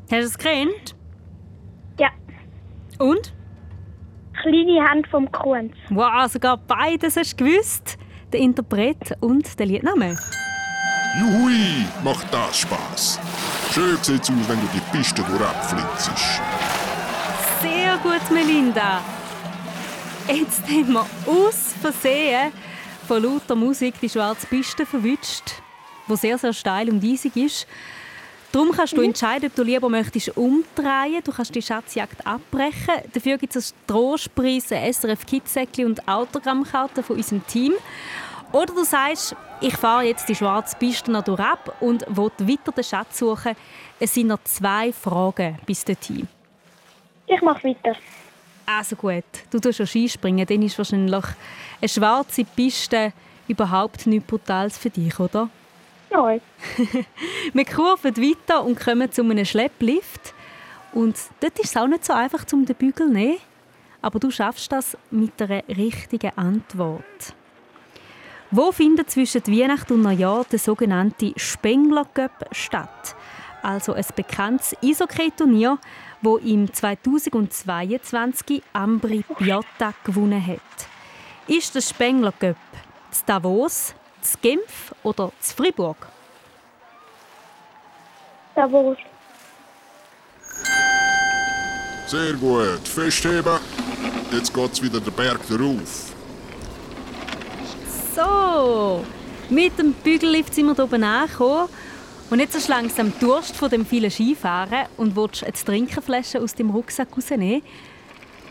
Hast 0.09 0.23
du 0.23 0.27
es 0.29 0.39
gekannt? 0.39 0.95
Ja. 1.99 2.11
Und? 2.99 3.36
Kleine 4.47 4.89
Hand 4.89 5.09
vom 5.09 5.31
Kunz. 5.33 5.73
Wow, 5.91 6.31
sogar 6.31 6.57
beides 6.57 7.17
hast 7.17 7.41
du 7.41 7.45
gewusst. 7.45 7.99
Der 8.33 8.39
Interpret 8.39 9.17
und 9.19 9.59
der 9.59 9.67
Liedname. 9.67 10.17
Juhui, 11.19 11.85
macht 12.05 12.33
das 12.33 12.61
Spaß. 12.61 13.19
Schön 13.73 13.97
sieht's 13.97 14.31
aus, 14.31 14.49
wenn 14.49 14.61
du 14.61 14.69
die 14.73 14.97
Piste 14.97 15.23
durchflitzt. 15.23 16.13
Sehr 17.61 17.97
gut, 17.99 18.31
Melinda. 18.31 19.01
Jetzt 20.29 20.63
haben 20.69 20.93
wir 20.93 21.07
aus 21.27 21.75
Versehen 21.81 22.53
von 23.09 23.25
lauter 23.25 23.57
Musik 23.57 23.95
die 24.01 24.09
schwarze 24.09 24.47
Piste 24.47 24.87
verwünscht, 24.87 25.61
die 26.09 26.17
sehr, 26.17 26.39
sehr 26.39 26.53
steil 26.53 26.89
und 26.89 27.03
eisig 27.03 27.37
ist. 27.37 27.67
Darum 28.57 28.73
kannst 28.73 28.97
du 28.97 29.03
entscheiden, 29.03 29.51
ob 29.51 29.55
du 29.55 29.63
lieber 29.63 29.91
möchtest 29.91 30.35
umdrehen. 30.35 31.21
Du 31.23 31.31
kannst 31.31 31.55
die 31.55 31.61
Schatzjagd 31.61 32.27
abbrechen. 32.27 32.95
Dafür 33.13 33.37
gibt 33.37 33.55
es 33.55 33.75
einen 33.75 33.87
Trostpreis, 33.87 34.73
ein 34.73 34.91
SRF 34.95 35.27
Kidssäckli 35.27 35.85
und 35.85 36.09
Autogrammkarten 36.09 37.05
von 37.05 37.17
unserem 37.17 37.47
Team. 37.47 37.75
Oder 38.53 38.73
du 38.73 38.83
sagst, 38.83 39.37
ich 39.61 39.77
fahre 39.77 40.05
jetzt 40.05 40.27
die 40.31 40.35
schwarze 40.35 40.75
Piste 40.79 41.11
noch 41.11 41.23
durch 41.23 41.39
ab 41.39 41.77
und 41.81 42.07
will 42.09 42.31
weiter 42.49 42.73
den 42.73 42.83
Schatz 42.83 43.19
suchen. 43.19 43.55
Es 44.01 44.15
sind 44.15 44.29
noch 44.29 44.43
zwei 44.45 44.91
Fragen 44.91 45.59
bis 45.67 45.85
dorthin. 45.85 46.27
Ich 47.27 47.43
mache 47.43 47.63
weiter. 47.63 47.95
Also 48.65 48.97
gut, 48.97 49.25
du 49.51 49.61
tust 49.61 49.77
schon 49.77 49.87
Skispringen, 49.87 50.47
dann 50.47 50.63
ist 50.63 50.79
wahrscheinlich 50.79 51.25
eine 51.83 51.89
schwarze 51.91 52.45
Piste 52.45 53.13
überhaupt 53.49 54.07
nichts 54.07 54.27
Brutales 54.27 54.79
für 54.79 54.89
dich, 54.89 55.21
oder? 55.21 55.51
Nein. 56.17 56.41
Wir 57.53 57.65
kurven 57.65 58.17
weiter 58.17 58.65
und 58.65 58.81
kommen 58.81 59.11
zu 59.13 59.23
einem 59.23 59.45
Schlepplift. 59.45 60.33
Und 60.93 61.17
dort 61.41 61.59
ist 61.59 61.71
es 61.71 61.77
auch 61.77 61.87
nicht 61.87 62.05
so 62.05 62.15
einfach, 62.15 62.45
um 62.53 62.65
den 62.65 62.75
Bügel 62.75 63.09
zu 63.09 63.13
nehmen. 63.13 63.37
Aber 64.01 64.19
du 64.19 64.31
schaffst 64.31 64.73
das 64.73 64.97
mit 65.11 65.41
einer 65.43 65.63
richtigen 65.69 66.31
Antwort. 66.37 67.35
Wo 68.51 68.73
findet 68.73 69.11
zwischen 69.11 69.47
Weihnachten 69.47 69.95
und 69.95 70.03
Neujahr 70.03 70.47
der 70.51 70.59
sogenannte 70.59 71.33
Spengler 71.37 72.05
Cup 72.05 72.49
statt? 72.53 73.17
Also 73.63 73.93
ein 73.93 74.05
bekanntes 74.15 74.77
Eishockey-Turnier, 74.83 75.79
wo 76.23 76.37
im 76.37 76.73
2022 76.73 78.63
Ambri 78.73 79.25
Piotta 79.37 79.93
gewonnen 80.05 80.47
hat. 80.47 80.61
Ist 81.49 81.75
der 81.75 81.81
Spengler 81.81 82.33
Cup 82.33 82.57
zu 83.11 83.23
Davos, 83.27 83.96
zu 84.33 84.39
Genf 84.41 84.95
oder 85.03 85.33
zu 85.41 85.55
Fribourg? 85.55 85.97
Davos. 88.55 88.97
Sehr 92.07 92.35
gut, 92.35 92.87
festheben. 92.87 93.59
Jetzt 94.31 94.53
geht's 94.55 94.83
wieder 94.83 95.01
den 95.01 95.13
Berg 95.13 95.41
rauf. 95.51 96.13
So, 98.15 99.05
mit 99.51 99.79
dem 99.79 99.93
Bügellift 99.93 100.55
sind 100.55 100.67
wir 100.67 100.75
hier 100.75 100.85
oben 100.85 101.05
angekommen. 101.05 101.69
Und 102.31 102.41
jetzt 102.41 102.57
hast 102.57 102.69
du 102.69 102.73
langsam 102.73 103.13
Durst 103.21 103.57
von 103.57 103.71
dem 103.71 103.87
vielen 103.87 104.11
Skifahren 104.11 104.87
und 104.97 105.15
willst 105.15 105.45
eine 105.45 105.53
Trinkenflasche 105.53 106.41
aus 106.41 106.55
dem 106.55 106.71
Rucksack 106.71 107.09
rausnehmen. 107.17 107.63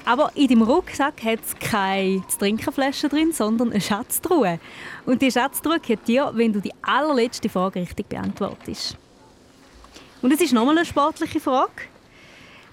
Aber 0.06 0.32
in 0.36 0.48
deinem 0.48 0.62
Rucksack 0.62 1.24
hat 1.24 1.40
es 1.46 1.58
keine 1.58 2.24
Trinkenflasche 2.38 3.10
drin, 3.10 3.32
sondern 3.32 3.72
eine 3.72 3.82
Schatztruhe. 3.82 4.60
Und 5.06 5.22
die 5.22 5.32
Schatztruhe 5.32 5.80
gehört 5.80 6.08
dir, 6.08 6.32
wenn 6.36 6.54
du 6.54 6.62
die 6.62 6.74
allerletzte 6.84 7.50
Frage 7.50 7.82
richtig 7.82 8.08
beantwortest. 8.08 8.98
Und 10.22 10.32
es 10.32 10.42
ist 10.42 10.54
nochmal 10.54 10.78
eine 10.78 10.86
sportliche 10.86 11.40
Frage. 11.40 11.72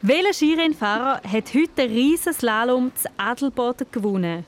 Welcher 0.02 0.34
Skirennfahrer 0.34 1.22
hat 1.22 1.54
heute 1.54 1.68
den 1.76 1.90
Riesenslalom 1.90 2.92
zu 2.94 3.08
Adelboden 3.16 3.86
gewonnen? 3.90 4.44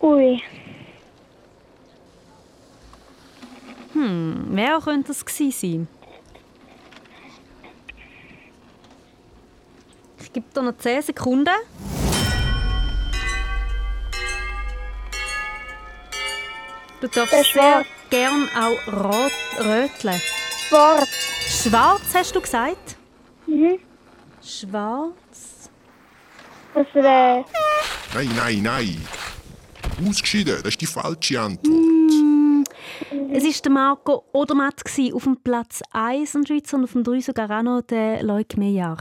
Ui, 0.00 0.42
Hm, 3.96 4.48
wer 4.50 4.78
könnte 4.80 5.08
das 5.08 5.24
gewesen 5.24 5.52
sein? 5.52 5.95
Gebe 10.36 10.52
dir 10.54 10.60
noch 10.64 10.76
10 10.76 11.00
Sekunden. 11.00 11.48
Du 17.00 17.08
darfst 17.08 17.32
sehr 17.32 17.44
Schwarz. 17.44 17.86
gern 18.10 18.46
auch 18.54 18.92
rot, 18.92 19.32
röteln. 19.60 20.20
Sport. 20.66 21.08
Schwarz 21.08 22.02
hast 22.12 22.36
du 22.36 22.42
gesagt? 22.42 22.96
Mhm. 23.46 23.78
Schwarz. 24.42 25.70
Das 26.74 26.86
wäre 26.92 27.46
Nein, 28.12 28.30
nein, 28.36 28.62
nein. 28.62 29.06
Ausgeschieden, 30.06 30.56
das 30.58 30.68
ist 30.68 30.80
die 30.82 30.86
falsche 30.86 31.40
Antwort. 31.40 31.80
Es 33.32 33.42
war 33.42 33.62
der 33.64 33.72
Marco 33.72 34.24
Odermatt 34.34 34.82
auf 35.14 35.24
dem 35.24 35.38
Platz 35.42 35.80
1 35.92 36.34
in 36.34 36.42
der 36.42 36.46
Schweiz 36.48 36.74
und 36.74 36.84
auf 36.84 36.92
dem 36.92 37.04
3 37.04 37.20
sogar 37.20 37.50
auch 37.58 37.62
noch 37.62 37.80
der 37.80 38.22
Leuk 38.22 38.58
Meyer. 38.58 38.98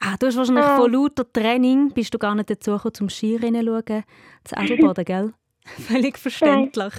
Ah, 0.00 0.16
du 0.18 0.26
hast 0.26 0.36
wahrscheinlich 0.36 0.64
Ah. 0.64 0.76
von 0.76 0.92
lauter 0.92 1.30
Training 1.32 1.90
bist 1.92 2.12
du 2.12 2.18
gar 2.18 2.34
nicht 2.34 2.50
dazu 2.50 2.72
gekommen, 2.72 2.94
zum 2.94 3.08
Skirennen 3.08 3.64
zu 3.66 3.82
schauen. 3.86 4.04
Zu 4.44 4.56
Adelboden, 4.58 5.04
gell? 5.06 5.34
Völlig 5.88 6.18
verständlich. 6.18 6.92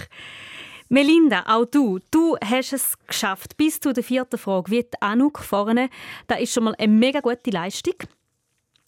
Melinda, 0.89 1.43
auch 1.47 1.65
du, 1.65 1.99
du 2.11 2.37
hast 2.43 2.71
es 2.73 2.97
geschafft 3.07 3.57
bis 3.57 3.79
zu 3.79 3.93
der 3.93 4.03
vierten 4.03 4.37
Frage, 4.37 4.71
wie 4.71 4.83
die 4.83 5.01
Anuk 5.01 5.39
vorne. 5.39 5.89
Das 6.27 6.39
ist 6.39 6.53
schon 6.53 6.63
mal 6.63 6.75
eine 6.77 6.91
mega 6.91 7.19
gute 7.19 7.51
Leistung. 7.51 7.95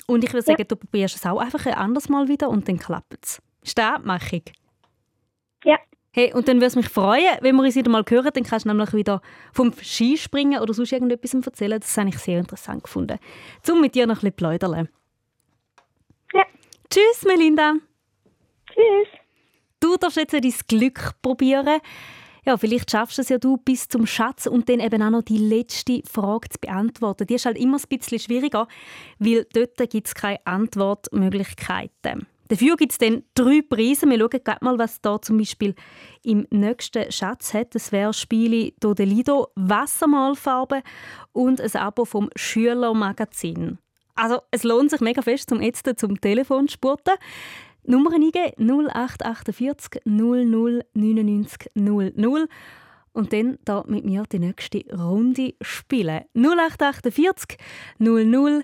Und 0.08 0.24
ich 0.24 0.32
würde 0.34 0.46
sagen, 0.46 0.66
du 0.68 0.76
probierst 0.76 1.18
es 1.18 1.26
auch 1.26 1.40
einfach 1.40 1.66
ein 1.66 1.74
anderes 1.74 2.10
Mal 2.10 2.28
wieder 2.30 2.50
und 2.50 2.68
dann 2.68 2.80
klappt 2.80 3.18
es. 3.26 3.42
Ist 3.64 3.78
das? 3.78 4.00
Ja. 4.06 4.40
Hey, 6.12 6.34
und 6.34 6.48
dann 6.48 6.58
würde 6.58 6.68
es 6.68 6.76
mich 6.76 6.90
freuen, 6.90 7.38
wenn 7.42 7.56
wir 7.56 7.64
uns 7.64 7.76
wieder 7.76 7.92
mal 7.92 8.04
hören. 8.08 8.32
Dann 8.34 8.44
kannst 8.44 8.66
du 8.66 8.70
nämlich 8.70 8.94
wieder 8.94 9.22
vom 9.54 9.72
Skispringen 9.74 10.60
oder 10.60 10.74
sonst 10.74 10.92
irgendetwas 10.92 11.34
erzählen. 11.34 11.80
Das 11.80 11.96
habe 11.98 12.10
ich 12.10 12.18
sehr 12.18 12.40
interessant 12.40 12.84
gefunden. 12.84 13.20
Zum 13.62 13.82
mit 13.82 13.94
dir 13.94 14.08
noch 14.08 14.16
ein 14.16 14.32
bisschen 14.32 14.36
plaudern. 14.36 14.90
Ja. 16.34 16.46
Tschüss, 16.90 17.26
Melinda. 17.26 17.76
Tschüss. 18.68 19.08
Du 19.80 19.98
darfst 19.98 20.18
jetzt 20.18 20.34
dein 20.34 20.54
Glück 20.68 21.14
probieren. 21.22 21.80
Ja, 22.46 22.58
vielleicht 22.58 22.90
schaffst 22.90 23.18
du 23.18 23.22
es 23.22 23.30
ja 23.30 23.38
du 23.38 23.58
bis 23.58 23.88
zum 23.88 24.08
Schatz 24.08 24.48
und 24.48 24.70
dann 24.70 24.80
eben 24.80 25.04
auch 25.04 25.12
noch 25.12 25.22
die 25.22 25.38
letzte 25.38 26.02
Frage 26.10 26.50
zu 26.50 26.58
beantworten. 26.60 27.28
Die 27.28 27.36
ist 27.36 27.46
halt 27.46 27.58
immer 27.58 27.78
ein 27.78 27.98
bisschen 27.98 28.20
schwieriger, 28.20 28.68
weil 29.20 29.46
dort 29.54 29.78
gibt 29.90 30.08
es 30.08 30.16
keine 30.16 30.46
Antwortmöglichkeiten. 30.46 32.28
Dafür 32.50 32.78
gibt 32.78 32.94
es 32.94 32.98
dann 32.98 33.24
drei 33.36 33.62
Preise. 33.62 34.10
Wir 34.10 34.18
schauen 34.18 34.42
gerade 34.44 34.66
mal, 34.66 34.80
was 34.80 35.02
da 35.02 35.22
zum 35.22 35.38
Beispiel 35.38 35.76
im 36.24 36.48
nächsten 36.50 37.12
Schatz 37.12 37.54
hat. 37.54 37.76
Das 37.76 37.92
wäre 37.92 38.12
Spiele 38.12 38.72
Dodelido, 38.80 39.50
Wassermalfarbe 39.56 40.82
und 41.32 41.62
ein 41.62 41.76
Abo 41.76 42.06
vom 42.06 42.30
Schülermagazin. 42.36 43.78
Also 44.16 44.40
es 44.50 44.64
lohnt 44.64 44.90
sich 44.90 45.00
mega 45.00 45.22
fest, 45.22 45.50
zum 45.50 45.62
jetzt 45.62 45.88
zum 45.98 46.20
Telefon 46.20 46.68
zu 46.68 46.74
spurten. 46.74 47.14
Nummer 47.84 48.14
eingeben 48.14 48.54
0848 48.58 50.02
00 50.06 50.84
99 50.94 51.70
00 51.76 52.48
und 53.14 53.32
dann 53.32 53.60
da 53.64 53.84
mit 53.88 54.06
mir 54.06 54.24
die 54.32 54.40
nächste 54.40 54.84
Runde 54.92 55.54
spielen. 55.62 56.22
0848 56.34 57.60
00 58.00 58.64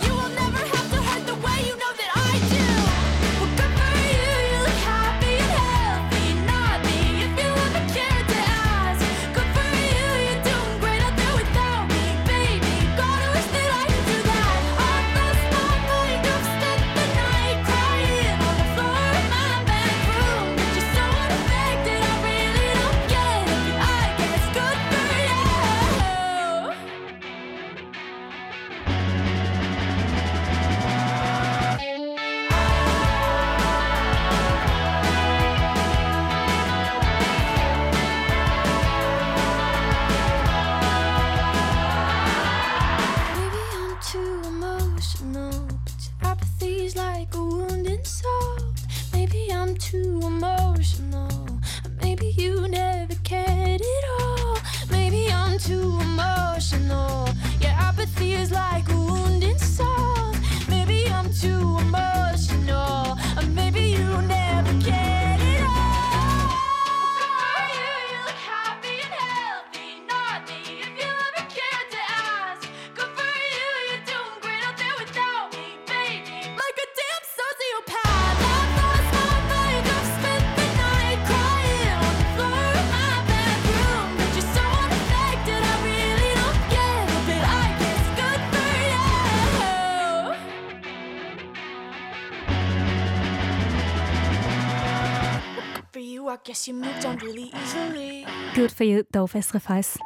Guess 96.43 96.67
you 96.67 96.73
moved 96.73 97.05
on 97.05 97.17
really 97.17 97.51
easily. 97.63 98.25
Gut 98.55 98.71
für 98.71 98.83
you 98.83 99.03
hier 99.11 99.21
auf 99.21 99.33
SRF 99.33 99.69
1. 99.69 99.99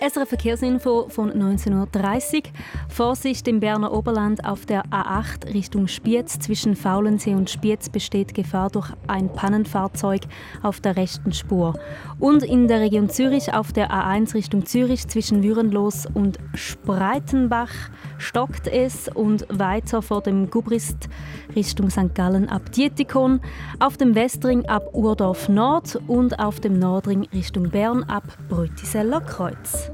SRF 0.00 0.30
Verkehrsinfo 0.30 1.10
von 1.10 1.30
19.30 1.30 2.36
Uhr. 2.36 2.42
Vorsicht 2.88 3.46
im 3.48 3.60
Berner 3.60 3.92
Oberland 3.92 4.46
auf 4.46 4.64
der 4.64 4.86
A8 4.86 5.52
Richtung 5.52 5.88
Spiez. 5.88 6.38
Zwischen 6.38 6.74
Faulensee 6.74 7.34
und 7.34 7.50
Spiez 7.50 7.90
besteht 7.90 8.32
Gefahr 8.32 8.70
durch 8.70 8.90
ein 9.08 9.30
Pannenfahrzeug 9.30 10.22
auf 10.62 10.80
der 10.80 10.96
rechten 10.96 11.34
Spur. 11.34 11.78
Und 12.18 12.42
in 12.42 12.66
der 12.66 12.80
Region 12.80 13.10
Zürich 13.10 13.52
auf 13.52 13.74
der 13.74 13.90
A1 13.90 14.32
Richtung 14.32 14.64
Zürich 14.64 15.06
zwischen 15.06 15.42
Würenlos 15.42 16.06
und 16.06 16.38
Spreitenbach 16.54 17.72
stockt 18.16 18.68
es 18.68 19.08
und 19.08 19.46
weiter 19.50 20.00
vor 20.00 20.22
dem 20.22 20.48
Gubrist 20.48 21.10
Richtung 21.54 21.90
St. 21.90 22.14
Gallen 22.14 22.48
ab 22.48 22.72
Dietikon, 22.72 23.40
auf 23.80 23.98
dem 23.98 24.14
Westring 24.14 24.64
ab 24.66 24.94
Urdorf 24.94 25.50
Nord 25.50 26.00
und 26.06 26.38
auf 26.38 26.58
dem 26.60 26.78
Nordring 26.78 27.28
Richtung 27.34 27.68
Bern 27.68 28.04
ab 28.04 28.24
Brütiseller 28.48 29.20
Kreuz. 29.20 29.90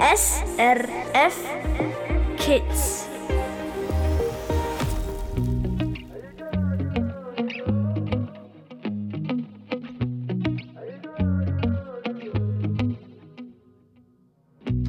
SRF 0.00 1.36
Kids. 2.38 3.04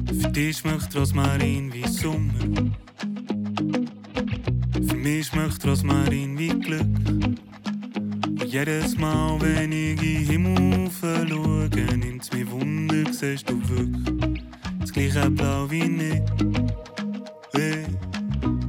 Für 0.06 0.30
dich 0.30 0.56
schmeckt 0.56 0.96
Rosmarin 0.96 1.70
wie 1.74 1.86
Sommer. 1.86 2.32
Für 4.88 4.96
mich 4.96 5.26
schmeckt 5.26 5.66
Rosmarin 5.66 6.38
wie 6.38 6.48
Glück. 6.48 6.80
Und 6.80 8.44
jedes 8.44 8.96
Mal, 8.96 9.38
wenn 9.42 9.72
ich 9.72 9.90
in 9.90 9.96
den 9.98 10.26
Himmel 10.26 10.90
schaue, 10.98 11.68
nimmt's 11.98 12.32
mir 12.32 12.50
Wunder, 12.50 13.12
siehst 13.12 13.50
du 13.50 13.60
wirklich 13.68 14.51
gleiche 15.10 15.30
Blau 15.30 15.70
wie 15.70 15.88
nicht. 15.88 16.22
Hey. 17.54 17.84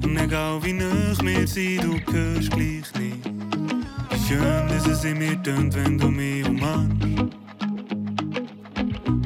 Und 0.03 0.17
egal 0.17 0.63
wie 0.63 0.73
nah 0.73 1.13
wir 1.21 1.47
sind, 1.47 1.83
du 1.83 1.99
hörst 2.11 2.49
gleich 2.51 2.91
nicht. 2.99 3.23
Schön, 4.27 4.67
dass 4.67 4.87
es 4.87 5.03
in 5.03 5.19
mir 5.19 5.41
tönt, 5.43 5.75
wenn 5.75 5.97
du 5.97 6.09
mich 6.09 6.47
umarmst. 6.47 7.03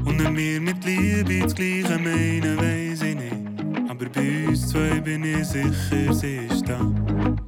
Und 0.05 0.23
wenn 0.23 0.35
wir 0.35 0.61
mit 0.61 0.83
Liebe 0.83 1.43
das 1.43 1.55
Gleiche 1.55 1.97
meinen, 1.97 2.57
weiss 2.57 3.01
ich 3.01 3.15
nicht. 3.15 3.35
Aber 3.89 4.09
bei 4.09 4.47
uns 4.47 4.67
zwei 4.67 4.99
bin 4.99 5.23
ich 5.23 5.47
sicher, 5.47 6.13
sie 6.13 6.47
ist 6.49 6.67
da. 6.67 6.79
Und 6.79 7.39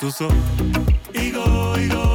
du 0.00 0.08
so, 0.08 0.28
ich 1.12 1.32
go, 1.32 1.74
ich 1.78 1.90
go. 1.90 2.13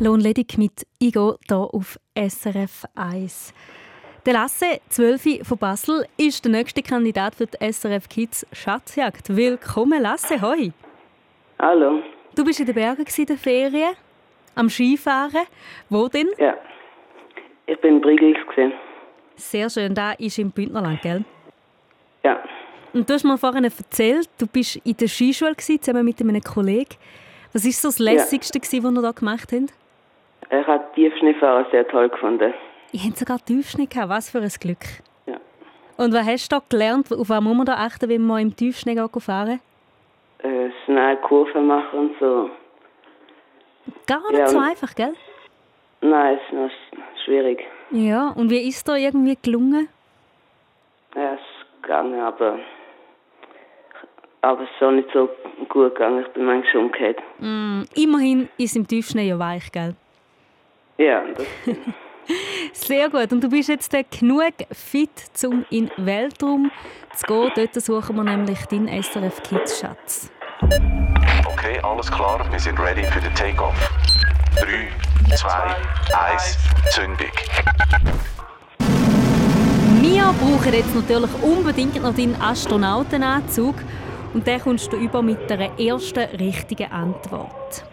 Lohnledig 0.00 0.58
mit 0.58 0.86
Igo 0.98 1.38
hier 1.46 1.56
auf 1.56 2.00
SRF 2.16 2.84
1. 2.96 3.54
Der 4.26 4.32
Lasse, 4.32 4.80
12 4.88 5.46
von 5.46 5.56
Basel, 5.56 6.04
ist 6.16 6.44
der 6.44 6.50
nächste 6.50 6.82
Kandidat 6.82 7.36
für 7.36 7.46
die 7.46 7.72
SRF 7.72 8.08
Kids 8.08 8.44
Schatzjagd. 8.52 9.36
Willkommen, 9.36 10.02
Lasse, 10.02 10.42
hoi! 10.42 10.72
Hallo. 11.60 12.02
Du 12.34 12.44
bist 12.44 12.58
in 12.58 12.66
den 12.66 12.74
Bergen 12.74 13.06
in 13.16 13.26
der 13.26 13.36
Ferien, 13.36 13.94
am 14.56 14.68
Skifahren. 14.68 15.46
Wo 15.88 16.08
denn? 16.08 16.28
Ja. 16.38 16.56
Ich 17.66 17.80
bin 17.80 18.02
in 18.02 18.18
gesehen. 18.48 18.72
Sehr 19.36 19.70
schön, 19.70 19.94
da 19.94 20.12
ist 20.12 20.38
im 20.40 20.50
Bündnerland, 20.50 21.02
gell? 21.02 21.24
Ja. 22.24 22.42
Und 22.92 23.08
du 23.08 23.14
hast 23.14 23.24
mir 23.24 23.38
vorhin 23.38 23.64
erzählt, 23.64 24.28
du 24.38 24.48
bist 24.48 24.74
in 24.84 24.96
der 24.96 25.06
Skischule 25.06 25.54
gewesen, 25.54 25.80
zusammen 25.80 26.04
mit 26.04 26.20
einem 26.20 26.42
Kollegen. 26.42 26.96
Was 27.52 27.64
war 27.64 27.70
so 27.70 27.88
das 27.88 28.00
Lässigste, 28.00 28.58
ja. 28.58 28.82
was 28.82 28.92
ihr 28.92 29.02
da 29.02 29.12
gemacht 29.12 29.52
habt? 29.52 29.83
Ich 30.50 30.66
habe 30.66 30.84
Tiefschneefahren 30.94 31.66
sehr 31.70 31.86
toll 31.88 32.08
gefunden. 32.08 32.52
Ihr 32.92 33.00
habt 33.00 33.16
sogar 33.18 33.38
Tiefschnee 33.44 33.86
gehabt, 33.86 34.08
was 34.10 34.30
für 34.30 34.38
ein 34.38 34.48
Glück. 34.60 34.84
Ja. 35.26 35.36
Und 35.96 36.12
was 36.14 36.26
hast 36.26 36.50
du 36.52 36.56
da 36.56 36.62
gelernt? 36.68 37.12
Auf 37.12 37.28
was 37.28 37.40
muss 37.40 37.56
man 37.56 37.66
da 37.66 37.74
achten, 37.74 38.08
wenn 38.08 38.22
man 38.26 38.40
im 38.42 38.54
Tiefschnee 38.56 38.96
fahren 39.18 39.60
Äh, 40.38 40.70
schnell 40.84 41.16
Kurven 41.18 41.66
machen 41.66 41.98
und 41.98 42.12
so. 42.20 42.50
Gar 44.06 44.20
nicht 44.30 44.38
Ja, 44.38 44.46
so 44.48 44.58
einfach, 44.58 44.94
gell? 44.94 45.14
Nein, 46.02 46.36
ist 46.38 46.52
noch 46.52 46.68
sch- 46.68 47.24
schwierig. 47.24 47.64
Ja, 47.90 48.28
und 48.28 48.50
wie 48.50 48.68
ist 48.68 48.86
da 48.86 48.96
irgendwie 48.96 49.36
gelungen? 49.40 49.88
Ja, 51.14 51.34
es 51.34 51.40
ist 51.40 51.82
gegangen, 51.82 52.20
aber, 52.20 52.58
aber 54.42 54.62
es 54.62 54.68
ist 54.70 54.82
auch 54.82 54.90
nicht 54.90 55.08
so 55.12 55.28
gut 55.68 55.94
gegangen. 55.94 56.24
Ich 56.26 56.32
bin 56.32 56.44
manchmal 56.44 56.84
umgekehrt. 56.84 57.18
Mm, 57.38 57.82
immerhin 57.94 58.48
ist 58.58 58.76
im 58.76 58.86
Tiefschnee 58.86 59.28
ja 59.28 59.38
weich, 59.38 59.70
gell? 59.72 59.94
Ja, 60.96 61.24
das, 61.34 61.46
Sehr 62.72 63.10
gut. 63.10 63.32
Und 63.32 63.42
du 63.42 63.48
bist 63.48 63.68
jetzt 63.68 63.90
genug 64.10 64.52
fit, 64.70 65.10
um 65.44 65.64
in 65.70 65.90
den 65.96 66.06
Weltraum 66.06 66.70
zu 67.14 67.26
gehen. 67.26 67.52
Dort 67.54 67.74
suchen 67.74 68.16
wir 68.16 68.24
nämlich 68.24 68.64
deinen 68.66 69.02
SRF 69.02 69.42
Kids 69.42 69.80
Schatz. 69.80 70.30
Okay, 71.46 71.78
alles 71.82 72.10
klar, 72.10 72.46
wir 72.50 72.58
sind 72.58 72.78
ready 72.78 73.04
für 73.04 73.20
den 73.20 73.34
Takeoff. 73.34 73.90
3, 74.60 75.36
2, 75.36 75.48
1, 76.32 76.58
Zündung. 76.90 77.26
Wir 80.00 80.34
brauchen 80.40 80.72
jetzt 80.72 80.94
natürlich 80.94 81.42
unbedingt 81.42 82.02
noch 82.02 82.14
deinen 82.14 82.40
Astronautenanzug. 82.40 83.74
Und 84.32 84.46
den 84.46 84.60
kommst 84.60 84.92
du 84.92 84.96
über 84.96 85.22
mit 85.22 85.48
der 85.50 85.78
ersten 85.78 86.24
richtigen 86.36 86.90
Antwort. 86.90 87.84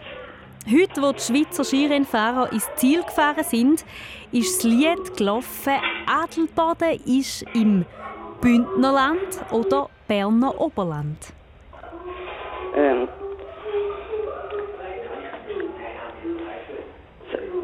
Heute, 0.70 1.02
wo 1.02 1.10
die 1.10 1.20
Schweizer 1.20 1.64
Skirennfahrer 1.64 2.52
ins 2.52 2.68
Ziel 2.76 3.02
gefahren 3.02 3.42
sind, 3.42 3.84
ist 4.30 4.58
das 4.58 4.64
Lied 4.64 5.16
gelaufen. 5.16 5.72
Adelboden 6.06 7.00
ist 7.04 7.44
im 7.52 7.84
Bündnerland 8.40 9.40
oder 9.50 9.88
Berner 10.06 10.60
Oberland? 10.60 11.32
Ähm, 12.76 13.08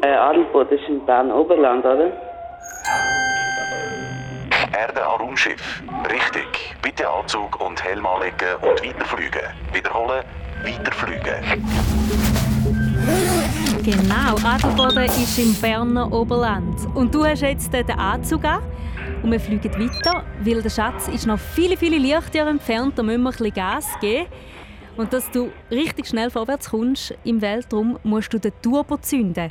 äh, 0.01 0.07
Adelboden 0.07 0.77
ist 0.77 0.89
im 0.89 1.05
Bern 1.05 1.31
Oberland, 1.31 1.85
oder? 1.85 2.11
Erde 4.77 5.05
an 5.05 5.21
Raumschiff. 5.21 5.83
Richtig. 6.11 6.75
Bitte 6.81 7.09
Anzug 7.09 7.59
und 7.61 7.81
Helm 7.81 8.05
anlegen 8.05 8.55
und 8.61 8.83
weiterfliegen. 8.85 9.41
Wiederholen, 9.73 10.23
weiterfliegen. 10.63 12.28
Genau, 13.83 14.35
Adelboden 14.43 15.05
ist 15.05 15.39
im 15.39 15.53
Berner 15.53 16.11
Oberland. 16.11 16.85
Und 16.95 17.15
du 17.15 17.23
hast 17.23 17.41
jetzt 17.41 17.71
den 17.71 17.89
Anzug 17.91 18.43
an 18.43 18.61
und 19.23 19.31
wir 19.31 19.39
fliegen 19.39 19.71
weiter, 19.73 20.25
weil 20.41 20.61
der 20.61 20.69
Schatz 20.69 21.07
ist 21.07 21.25
noch 21.25 21.39
viele, 21.39 21.77
viele 21.77 21.97
Lichtjahre 21.97 22.49
entfernt. 22.49 22.97
Da 22.97 23.03
müssen 23.03 23.23
wir 23.23 23.29
ein 23.29 23.31
bisschen 23.31 23.53
Gas 23.53 23.87
geben. 24.01 24.27
Und 24.97 25.13
dass 25.13 25.31
du 25.31 25.49
richtig 25.71 26.07
schnell 26.07 26.29
vorwärts 26.29 26.69
kommst 26.71 27.13
im 27.23 27.41
Weltraum, 27.41 27.97
musst 28.03 28.33
du 28.33 28.37
den 28.37 28.51
Turbo 28.61 28.97
zünden. 28.97 29.49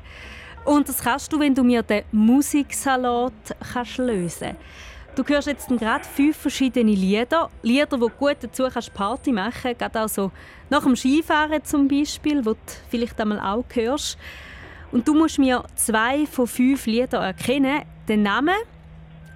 Und 0.66 0.86
das 0.90 0.98
kannst 1.02 1.32
du, 1.32 1.40
wenn 1.40 1.54
du 1.54 1.64
mir 1.64 1.82
den 1.82 2.02
Musiksalat 2.12 3.32
kannst 3.72 3.96
lösen 3.96 4.56
Du 5.18 5.24
hörst 5.24 5.48
jetzt 5.48 5.66
gerade 5.66 6.04
fünf 6.04 6.36
verschiedene 6.36 6.92
Lieder. 6.92 7.50
Lieder, 7.62 7.98
die 7.98 8.06
gut 8.20 8.36
dazu 8.40 8.68
kannst 8.72 8.94
Party 8.94 9.32
machen 9.32 9.52
kannst. 9.60 9.80
Gerade 9.80 10.04
auch 10.04 10.08
so 10.08 10.30
nach 10.70 10.84
dem 10.84 10.94
Skifahren 10.94 11.64
zum 11.64 11.88
Beispiel, 11.88 12.46
wo 12.46 12.52
du 12.52 12.58
vielleicht 12.88 13.20
einmal 13.20 13.40
auch 13.40 13.64
hörst. 13.72 14.16
Und 14.92 15.08
du 15.08 15.14
musst 15.14 15.40
mir 15.40 15.64
zwei 15.74 16.24
von 16.24 16.46
fünf 16.46 16.86
Liedern 16.86 17.24
erkennen. 17.24 17.82
Den 18.08 18.22
Namen 18.22 18.54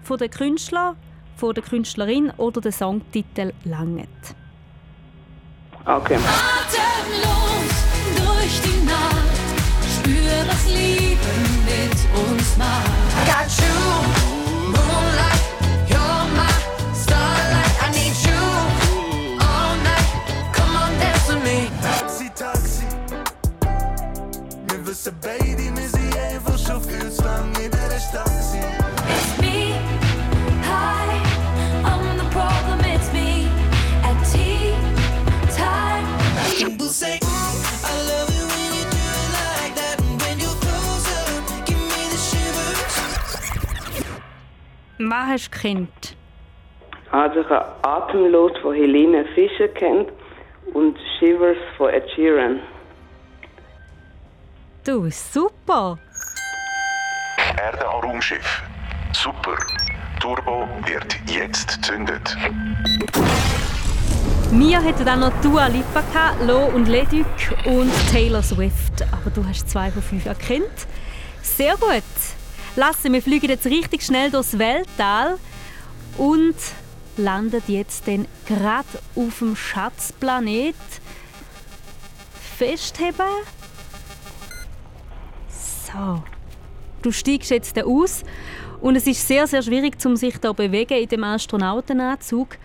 von 0.04 0.18
der 0.18 0.28
Künstler, 0.28 0.94
von 1.34 1.52
der 1.52 1.64
Künstlerin 1.64 2.30
oder 2.36 2.60
den 2.60 2.70
Songtitel 2.70 3.52
langet. 3.64 4.08
Okay. 5.84 6.16
Atemlos 6.60 7.72
durch 8.14 8.60
die 8.60 8.86
Nacht, 8.86 9.82
spür, 9.98 10.46
was 10.46 10.64
Liebe 10.68 11.32
mit 11.66 12.30
uns 12.30 12.56
macht. 12.56 12.86
I 13.16 13.26
got 13.26 13.50
you, 13.58 14.31
Wir 24.92 24.96
wissen 24.98 25.16
beide, 25.22 25.56
wir 25.56 25.88
sind 25.88 26.18
einfach 26.18 26.58
schon 26.58 26.82
viel 26.82 27.10
zu 27.10 27.24
lang 27.24 27.48
in 27.56 27.70
dieser 27.70 27.98
Stadt 27.98 28.26
gewesen. 28.26 28.60
It's 29.08 29.38
me, 29.40 29.72
hi, 30.68 31.16
I'm 31.82 32.18
the 32.18 32.28
problem. 32.28 32.78
It's 32.94 33.10
me 33.14 33.48
at 34.04 34.18
tea 34.30 34.74
time. 35.56 36.04
People 36.58 36.88
say, 36.88 37.18
"Mm, 37.22 37.26
I 37.88 37.94
love 38.10 38.28
it 38.36 38.44
when 38.52 38.68
you 38.76 38.84
do 38.92 39.04
it 39.16 39.30
like 39.40 39.74
that. 39.80 39.96
And 39.98 40.20
when 40.20 40.36
you're 40.38 40.60
closer, 40.60 41.24
give 41.64 41.80
me 41.80 42.02
the 42.12 42.20
shivers. 42.28 42.92
Was 44.98 45.26
hast 45.26 45.46
du 45.46 45.50
gekannt? 45.52 46.16
Also 47.12 47.40
ich 47.40 47.48
habe 47.48 47.64
Atemlos 47.80 48.52
von 48.60 48.74
Helene 48.74 49.24
Fischer 49.34 49.68
kennt 49.68 50.12
und 50.74 50.98
Shivers 51.18 51.56
von 51.78 51.88
Ed 51.88 52.04
Sheeran. 52.14 52.60
Du, 54.84 55.08
super! 55.10 55.96
Erde 57.56 57.88
an 57.88 58.00
Raumschiff. 58.02 58.62
Super. 59.12 59.56
Turbo 60.18 60.66
wird 60.84 61.16
jetzt 61.30 61.76
gezündet. 61.76 62.36
Mia 64.50 64.80
hätte 64.80 65.04
dann 65.04 65.20
noch 65.20 65.32
Dua 65.40 65.68
Lipa 65.68 66.02
Lo 66.44 66.66
und 66.66 66.88
Leduc 66.88 67.26
und 67.64 67.92
Taylor 68.10 68.42
Swift. 68.42 69.02
Aber 69.12 69.30
du 69.30 69.46
hast 69.46 69.70
zwei 69.70 69.88
von 69.92 70.02
fünf 70.02 70.26
erkannt. 70.26 70.88
Sehr 71.42 71.76
gut. 71.76 72.02
Lasse, 72.74 73.12
wir 73.12 73.22
fliegen 73.22 73.50
jetzt 73.50 73.66
richtig 73.66 74.02
schnell 74.02 74.32
durchs 74.32 74.58
Weltall 74.58 75.38
und 76.18 76.56
landen 77.16 77.62
jetzt 77.68 78.08
dann 78.08 78.26
gerade 78.48 78.88
auf 79.14 79.38
dem 79.38 79.54
Schatzplanet. 79.54 80.74
Festheben. 82.58 83.26
So. 85.92 86.22
Du 87.02 87.10
steigst 87.10 87.50
jetzt 87.50 87.82
aus 87.82 88.24
und 88.80 88.96
es 88.96 89.06
ist 89.06 89.26
sehr, 89.26 89.46
sehr 89.46 89.62
schwierig, 89.62 89.96
um 90.06 90.16
sich 90.16 90.38
da 90.38 90.52
bewegen 90.52 90.98
in 90.98 91.08
dem 91.08 91.24
Astronautenanzug. 91.24 92.56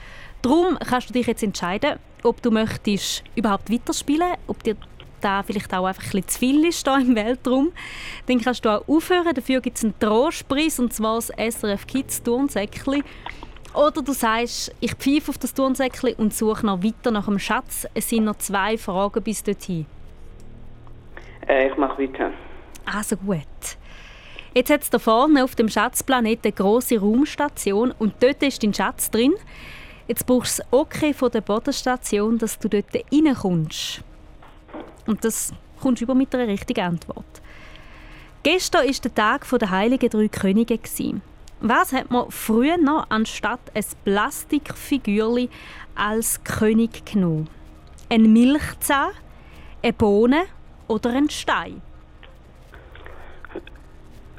Darum 0.41 0.77
kannst 0.79 1.09
du 1.09 1.13
dich 1.13 1.27
jetzt 1.27 1.43
entscheiden, 1.43 1.99
ob 2.23 2.41
du 2.41 2.51
möchtest 2.51 3.23
überhaupt 3.35 3.71
weiterspielen, 3.71 4.33
ob 4.45 4.63
dir 4.63 4.75
da 5.19 5.41
vielleicht 5.41 5.73
auch 5.73 5.85
einfach 5.85 6.13
ein 6.13 6.27
zu 6.27 6.37
viel 6.39 6.65
ist 6.65 6.85
da 6.85 6.97
im 6.97 7.15
Weltraum. 7.15 7.71
Dann 8.27 8.39
kannst 8.39 8.63
du 8.63 8.69
auch 8.69 8.87
aufhören. 8.87 9.33
Dafür 9.33 9.61
gibt 9.61 9.77
es 9.77 9.83
einen 9.83 9.97
Trostpreis, 9.99 10.79
und 10.79 10.93
zwar 10.93 11.15
das 11.15 11.31
SRF 11.55 11.87
Kids 11.87 12.21
Turnsäckchen. 12.21 13.03
Oder 13.73 14.01
du 14.03 14.13
sagst, 14.13 14.73
ich 14.79 14.93
pfeife 14.93 15.29
auf 15.29 15.37
das 15.39 15.53
Turnsäckchen 15.53 16.13
und 16.13 16.33
suche 16.33 16.65
noch 16.65 16.83
weiter 16.83 17.11
nach 17.11 17.25
dem 17.25 17.39
Schatz. 17.39 17.87
Es 17.93 18.09
sind 18.09 18.25
noch 18.25 18.37
zwei 18.37 18.77
Fragen 18.77 19.23
bis 19.23 19.43
dorthin. 19.43 19.87
Äh, 21.47 21.69
ich 21.69 21.77
mache 21.77 22.03
weiter. 22.03 22.31
Also 22.91 23.17
gut. 23.17 23.41
Jetzt 24.53 24.71
hat 24.71 24.81
es 24.81 24.89
da 24.89 24.97
vorne 24.97 25.43
auf 25.43 25.55
dem 25.55 25.69
Schatzplanet 25.69 26.39
eine 26.43 26.53
grosse 26.53 26.97
Raumstation 26.97 27.93
und 27.99 28.15
dort 28.21 28.41
ist 28.41 28.63
dein 28.63 28.73
Schatz 28.73 29.11
drin. 29.11 29.33
Jetzt 30.07 30.25
brauchst 30.25 30.59
du 30.59 30.63
das 30.63 30.67
Okay 30.71 31.13
von 31.13 31.29
der 31.29 31.41
Bodenstation, 31.41 32.37
dass 32.37 32.57
du 32.57 32.69
dort 32.69 32.85
reinkommst. 33.11 34.01
Und 35.05 35.23
das 35.23 35.51
kommst 35.81 36.01
du 36.01 36.05
über 36.05 36.15
mit 36.15 36.33
einer 36.33 36.47
richtigen 36.47 36.79
Antwort. 36.79 37.25
Gestern 38.43 38.85
war 38.85 38.93
der 38.93 39.15
Tag 39.15 39.45
der 39.59 39.69
Heiligen 39.69 40.09
Drei 40.09 40.27
Könige. 40.29 40.79
Was 41.59 41.91
hat 41.91 42.09
man 42.09 42.31
früher 42.31 42.77
noch 42.77 43.09
anstatt 43.09 43.59
ein 43.73 43.83
Plastikfigürli 44.05 45.49
als 45.95 46.41
König 46.43 47.05
genommen? 47.05 47.49
Ein 48.09 48.31
Milchzahn, 48.31 49.11
eine 49.83 49.93
Bohne 49.93 50.45
oder 50.87 51.11
ein 51.11 51.29
Stein? 51.29 51.81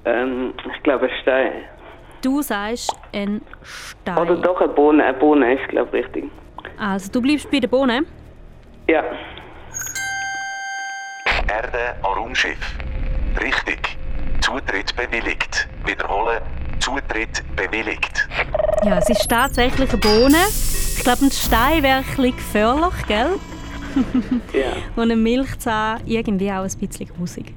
Ähm, 0.05 0.55
ich 0.75 0.83
glaube, 0.83 1.07
ein 1.07 1.13
Stein. 1.23 1.53
Du 2.23 2.43
sagst 2.43 2.97
ein 3.13 3.43
Stein. 3.63 4.19
Oder 4.19 4.37
doch 4.37 4.61
eine 4.61 4.73
Bohne. 4.73 5.05
Eine 5.05 5.19
Bohne 5.19 5.55
ist, 5.55 5.69
glaube 5.69 5.99
ich, 5.99 6.05
richtig. 6.05 6.31
Also 6.79 7.11
du 7.13 7.23
bleibst 7.23 7.51
bei 7.51 7.61
der 7.61 7.69
Bohne? 7.69 8.05
Ja. 8.89 9.05
Erde 11.49 11.97
an 12.03 12.13
Raumschiff. 12.13 12.59
Richtig. 13.41 13.97
Zutritt 14.41 14.95
bewilligt. 14.97 15.69
Wiederholen. 15.85 16.41
Zutritt 16.81 17.43
bewilligt. 17.57 18.29
Ja, 18.85 18.99
es 18.99 19.11
ist 19.11 19.29
tatsächlich 19.29 19.91
eine 19.91 19.99
Bohne. 19.99 20.39
Ich 20.97 21.03
glaube, 21.05 21.27
ein 21.27 21.31
Stein 21.31 21.83
wäre 21.83 21.99
ein 21.99 22.05
bisschen 22.05 22.37
gefährlich, 22.37 23.07
gell? 23.07 23.39
Ja. 24.53 24.73
Und 25.03 25.11
ein 25.11 25.23
Milchzahn 25.23 26.01
irgendwie 26.07 26.51
auch 26.51 26.65
ein 26.65 26.79
bisschen 26.79 27.09
grusig. 27.09 27.55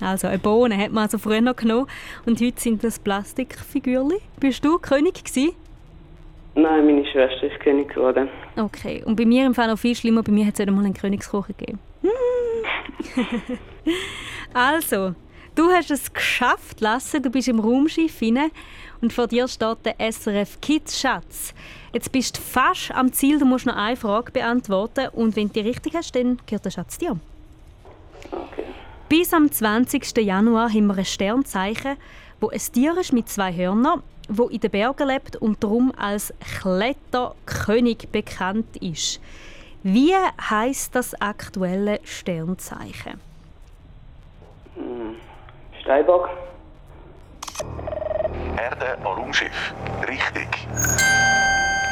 Also 0.00 0.26
eine 0.26 0.38
Bohne 0.38 0.76
hat 0.76 0.92
man 0.92 1.04
also 1.04 1.18
früher 1.18 1.40
noch 1.40 1.56
genommen 1.56 1.86
und 2.26 2.40
heute 2.40 2.60
sind 2.60 2.82
das 2.84 2.98
Plastikfigürchen. 2.98 4.18
Bist 4.38 4.64
du 4.64 4.78
König 4.78 5.24
gewesen? 5.24 5.52
Nein, 6.56 6.86
meine 6.86 7.04
Schwester 7.06 7.44
ist 7.44 7.58
König 7.60 7.92
geworden. 7.92 8.28
Okay, 8.56 9.02
und 9.04 9.16
bei 9.16 9.24
mir 9.24 9.44
im 9.44 9.54
Fall 9.54 9.68
noch 9.68 9.78
viel 9.78 9.96
schlimmer, 9.96 10.22
bei 10.22 10.30
mir 10.30 10.46
hat 10.46 10.54
es 10.54 10.60
nicht 10.60 10.68
einmal 10.68 10.84
einen 10.84 10.94
Königskochen 10.94 11.54
gegeben. 11.56 11.80
also, 14.54 15.14
du 15.56 15.70
hast 15.70 15.90
es 15.90 16.12
geschafft, 16.12 16.80
Lasse, 16.80 17.20
du 17.20 17.30
bist 17.30 17.48
im 17.48 17.58
Raumschiff 17.58 18.18
hinein 18.18 18.50
und 19.00 19.12
vor 19.12 19.26
dir 19.26 19.48
steht 19.48 19.78
der 19.84 19.96
SRF 20.12 20.60
Kids 20.60 21.00
Schatz. 21.00 21.54
Jetzt 21.92 22.12
bist 22.12 22.36
du 22.36 22.40
fast 22.40 22.92
am 22.92 23.12
Ziel, 23.12 23.38
du 23.38 23.46
musst 23.46 23.66
noch 23.66 23.76
eine 23.76 23.96
Frage 23.96 24.30
beantworten 24.30 25.08
und 25.12 25.34
wenn 25.34 25.48
du 25.48 25.54
die 25.54 25.68
richtig 25.68 25.94
hast, 25.94 26.14
dann 26.14 26.38
gehört 26.46 26.64
der 26.64 26.70
Schatz 26.70 26.98
dir. 26.98 27.16
Bis 29.08 29.34
am 29.34 29.50
20. 29.50 30.16
Januar 30.18 30.70
haben 30.70 30.86
wir 30.86 30.96
ein 30.96 31.04
Sternzeichen, 31.04 31.96
wo 32.40 32.48
ein 32.48 32.58
Tier 32.58 32.96
ist 32.96 33.12
mit 33.12 33.28
zwei 33.28 33.54
Hörnern, 33.54 34.02
wo 34.28 34.48
in 34.48 34.60
den 34.60 34.70
Bergen 34.70 35.06
lebt 35.06 35.36
und 35.36 35.62
darum 35.62 35.92
als 35.96 36.32
Kletterkönig 36.60 38.08
bekannt 38.10 38.76
ist. 38.78 39.20
Wie 39.82 40.14
heißt 40.14 40.94
das 40.94 41.20
aktuelle 41.20 42.00
Sternzeichen? 42.02 43.20
Steinbock. 45.82 46.30
Erde 48.56 48.96
an 48.96 49.02
Raumschiff. 49.04 49.74
Richtig. 50.08 50.48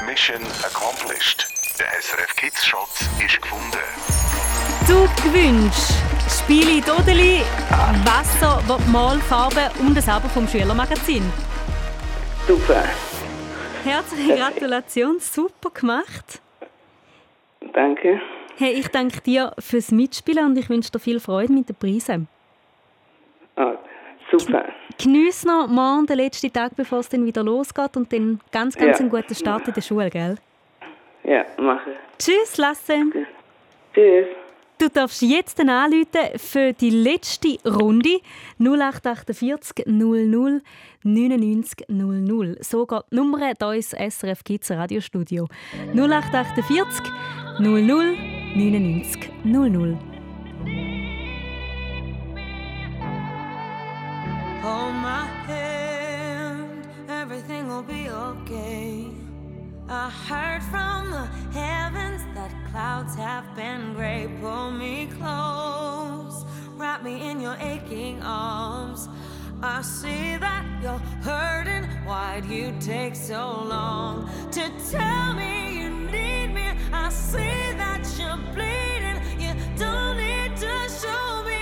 Mission 0.07 0.41
accomplished. 0.65 1.47
Der 1.79 1.89
SRF 2.01 2.35
Kids 2.37 2.65
Schatz 2.65 3.09
ist 3.23 3.43
gefunden. 3.43 3.77
Du 4.93 5.09
gewünscht 5.23 5.91
Spiele 6.29 6.83
Dodeli, 6.83 7.41
Wasser, 8.05 8.63
Malfarben 8.93 9.71
und 9.81 9.97
das 9.97 10.07
Abo 10.07 10.29
vom 10.29 10.47
Schülermagazin. 10.47 11.23
Super. 12.47 12.85
Herzliche 13.85 14.37
Gratulation, 14.37 15.19
super 15.19 15.71
gemacht. 15.71 16.43
Danke. 17.73 18.21
Hey, 18.59 18.73
ich 18.73 18.89
danke 18.89 19.23
dir 19.23 19.55
fürs 19.59 19.91
Mitspielen 19.93 20.45
und 20.45 20.59
ich 20.59 20.69
wünsche 20.69 20.91
dir 20.91 20.99
viel 20.99 21.21
Freude 21.21 21.55
mit 21.55 21.71
den 21.71 21.77
Preisen. 21.77 22.29
Ah, 23.57 23.73
super. 24.31 24.67
Geniess 24.99 25.43
noch 25.47 25.69
morgen 25.69 26.05
den 26.05 26.19
letzten 26.19 26.53
Tag, 26.53 26.77
bevor 26.77 26.99
es 26.99 27.09
dann 27.09 27.25
wieder 27.25 27.43
losgeht 27.43 27.97
und 27.97 28.13
dann 28.13 28.41
ganz, 28.51 28.77
ganz 28.77 28.99
Ja. 28.99 29.01
einen 29.01 29.09
guten 29.11 29.35
Start 29.35 29.67
in 29.69 29.73
der 29.73 29.81
Schule, 29.81 30.11
gell? 30.11 30.37
Ja, 31.25 31.47
mache. 31.57 31.97
Tschüss, 32.19 32.59
Lasse. 32.59 32.99
Tschüss. 33.95 34.27
Du 34.83 34.89
darfst 34.89 35.23
jetzt 35.23 35.61
anrufen 35.61 36.39
für 36.39 36.73
die 36.73 36.91
letzte 36.91 37.57
Runde 37.65 38.21
0848 38.59 39.87
00 39.87 40.61
99 41.05 41.87
00. 41.89 42.57
So 42.63 42.85
geht 42.85 43.03
die 43.13 43.15
Nummer 43.15 43.53
ins 43.75 43.91
SRF 43.91 44.43
Kids 44.43 44.73
Radiostudio. 44.73 45.47
0848 45.95 47.13
00 47.61 48.17
99 48.57 49.31
00. 49.45 49.99
Hold 54.65 54.95
my 54.95 55.29
hand, 55.47 56.89
everything 57.09 57.69
will 57.69 57.85
be 57.85 58.11
okay. 58.11 59.07
I 59.89 60.11
heard 60.29 60.61
from 60.73 61.13
the 61.13 61.29
heavens 61.57 61.93
that 61.93 62.02
clouds 62.73 63.15
have 63.15 63.55
been 63.55 63.93
gray. 63.95 64.29
Pull 64.41 64.71
me 64.71 65.07
close, 65.19 66.45
wrap 66.77 67.05
me 67.05 67.31
in 67.31 67.41
your 67.41 67.57
aching 67.61 68.21
arms. 68.23 69.09
I 69.63 69.83
see 69.83 70.37
that 70.39 70.65
you're 70.83 71.05
hurting. 71.29 71.85
Why'd 72.07 72.47
you 72.47 72.75
take 72.81 73.15
so 73.15 73.43
long 73.75 74.29
to 74.53 74.65
tell 74.91 75.35
me 75.35 75.53
you 75.81 75.91
need 75.91 76.49
me? 76.49 76.69
I 76.93 77.11
see 77.11 77.63
that 77.83 78.03
you're 78.19 78.43
bleeding. 78.55 79.19
You 79.39 79.53
don't 79.77 80.17
need 80.17 80.57
to 80.57 80.75
show 81.01 81.45
me 81.45 81.62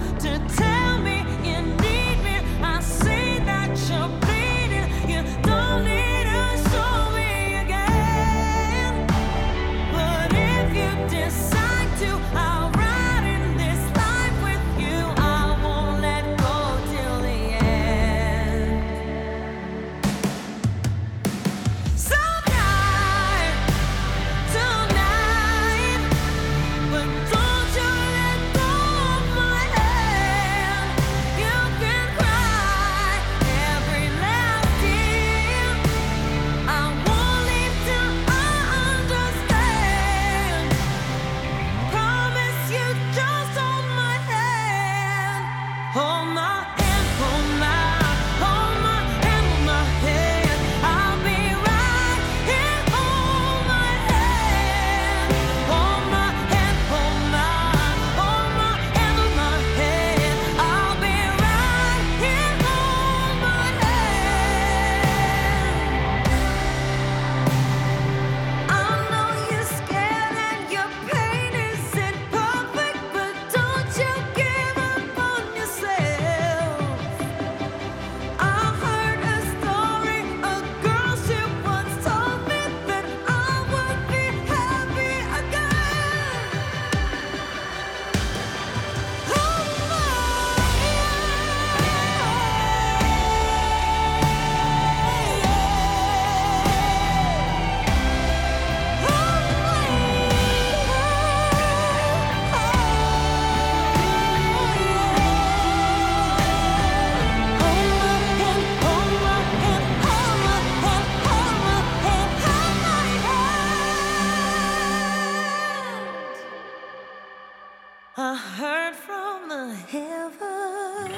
I 118.31 118.33
heard 118.33 118.95
from 118.95 119.49
the 119.49 119.75
heavens. 119.91 121.11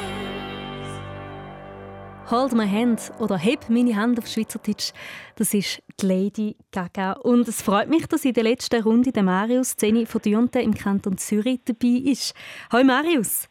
Hold 2.32 2.54
my 2.54 2.68
hand 2.68 3.12
oder 3.20 3.38
heb 3.38 3.70
meine 3.70 3.96
Hand 3.96 4.18
auf 4.18 4.26
Schweizerdeutsch. 4.26 4.94
Das 5.36 5.54
ist 5.54 5.84
die 6.02 6.08
Lady 6.08 6.56
Gaga. 6.72 7.12
Und 7.12 7.48
es 7.48 7.62
freut 7.62 7.88
mich, 7.88 8.08
dass 8.08 8.26
in 8.26 8.34
der 8.34 8.42
letzten 8.42 8.82
Runde 8.82 9.12
der 9.12 9.22
Marius 9.22 9.76
Zeni 9.76 10.08
von 10.08 10.24
Dürnte 10.24 10.62
im 10.62 10.74
Kanton 10.74 11.20
Zürich 11.20 11.60
dabei 11.66 12.02
ist. 12.04 12.34
Hoi 12.72 12.84
Marius. 12.84 13.48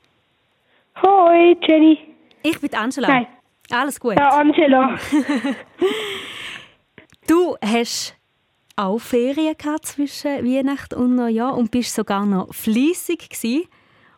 Hoi 1.01 1.57
Jenny. 1.61 2.17
Ich 2.43 2.61
bin 2.61 2.75
Angela. 2.75 3.07
Hi. 3.15 3.29
Alles 3.71 4.01
gut. 4.01 4.19
Ja, 4.19 4.31
Angela. 4.31 4.99
du 7.29 7.57
hast 7.65 8.17
auch 8.77 8.99
Ferien 8.99 9.57
gehabt 9.57 9.87
zwischen 9.87 10.45
Weihnachten 10.45 10.95
und 10.95 11.15
Neujahr 11.15 11.57
und 11.57 11.71
bist 11.71 11.95
sogar 11.95 12.27
noch 12.27 12.53
fleissig 12.55 13.31
gsi. 13.31 13.69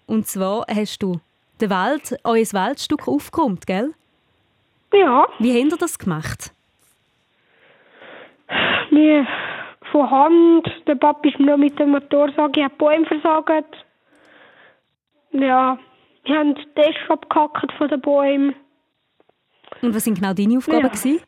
Und 0.07 0.27
zwar 0.27 0.65
hast 0.69 1.03
du 1.03 1.21
den 1.61 1.71
Wald, 1.71 2.17
euer 2.25 2.45
Waldstück 2.53 3.09
aufgeräumt, 3.09 3.67
gell? 3.67 3.95
Ja. 4.93 5.27
Wie 5.39 5.53
habt 5.53 5.73
ihr 5.73 5.79
das 5.79 5.99
gemacht? 5.99 6.53
Wir 8.91 9.27
von 9.91 10.11
Hand, 10.11 10.69
der 10.87 10.97
Papa 10.97 11.29
ist 11.29 11.39
noch 11.39 11.57
mit 11.57 11.79
dem 11.79 11.91
Motorsäge, 11.91 12.65
hat 12.65 12.79
Bäume 12.79 13.07
versagt. 13.07 13.77
Ja, 15.33 15.79
wir 16.25 16.39
haben 16.39 16.55
den 16.55 16.75
Tisch 16.75 16.97
abgehackt 17.09 17.73
von 17.79 17.89
den 17.89 18.01
Bäumen. 18.01 18.55
Und 19.83 19.95
was 19.95 20.05
sind 20.05 20.15
genau 20.15 20.33
deine 20.33 20.59
Aufgaben? 20.59 20.83
Ja. 20.83 20.89
gewesen? 20.89 21.21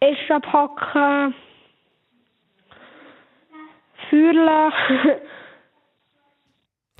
Esch 0.00 0.30
abhacken, 0.30 1.34
Fühlen. 4.12 4.72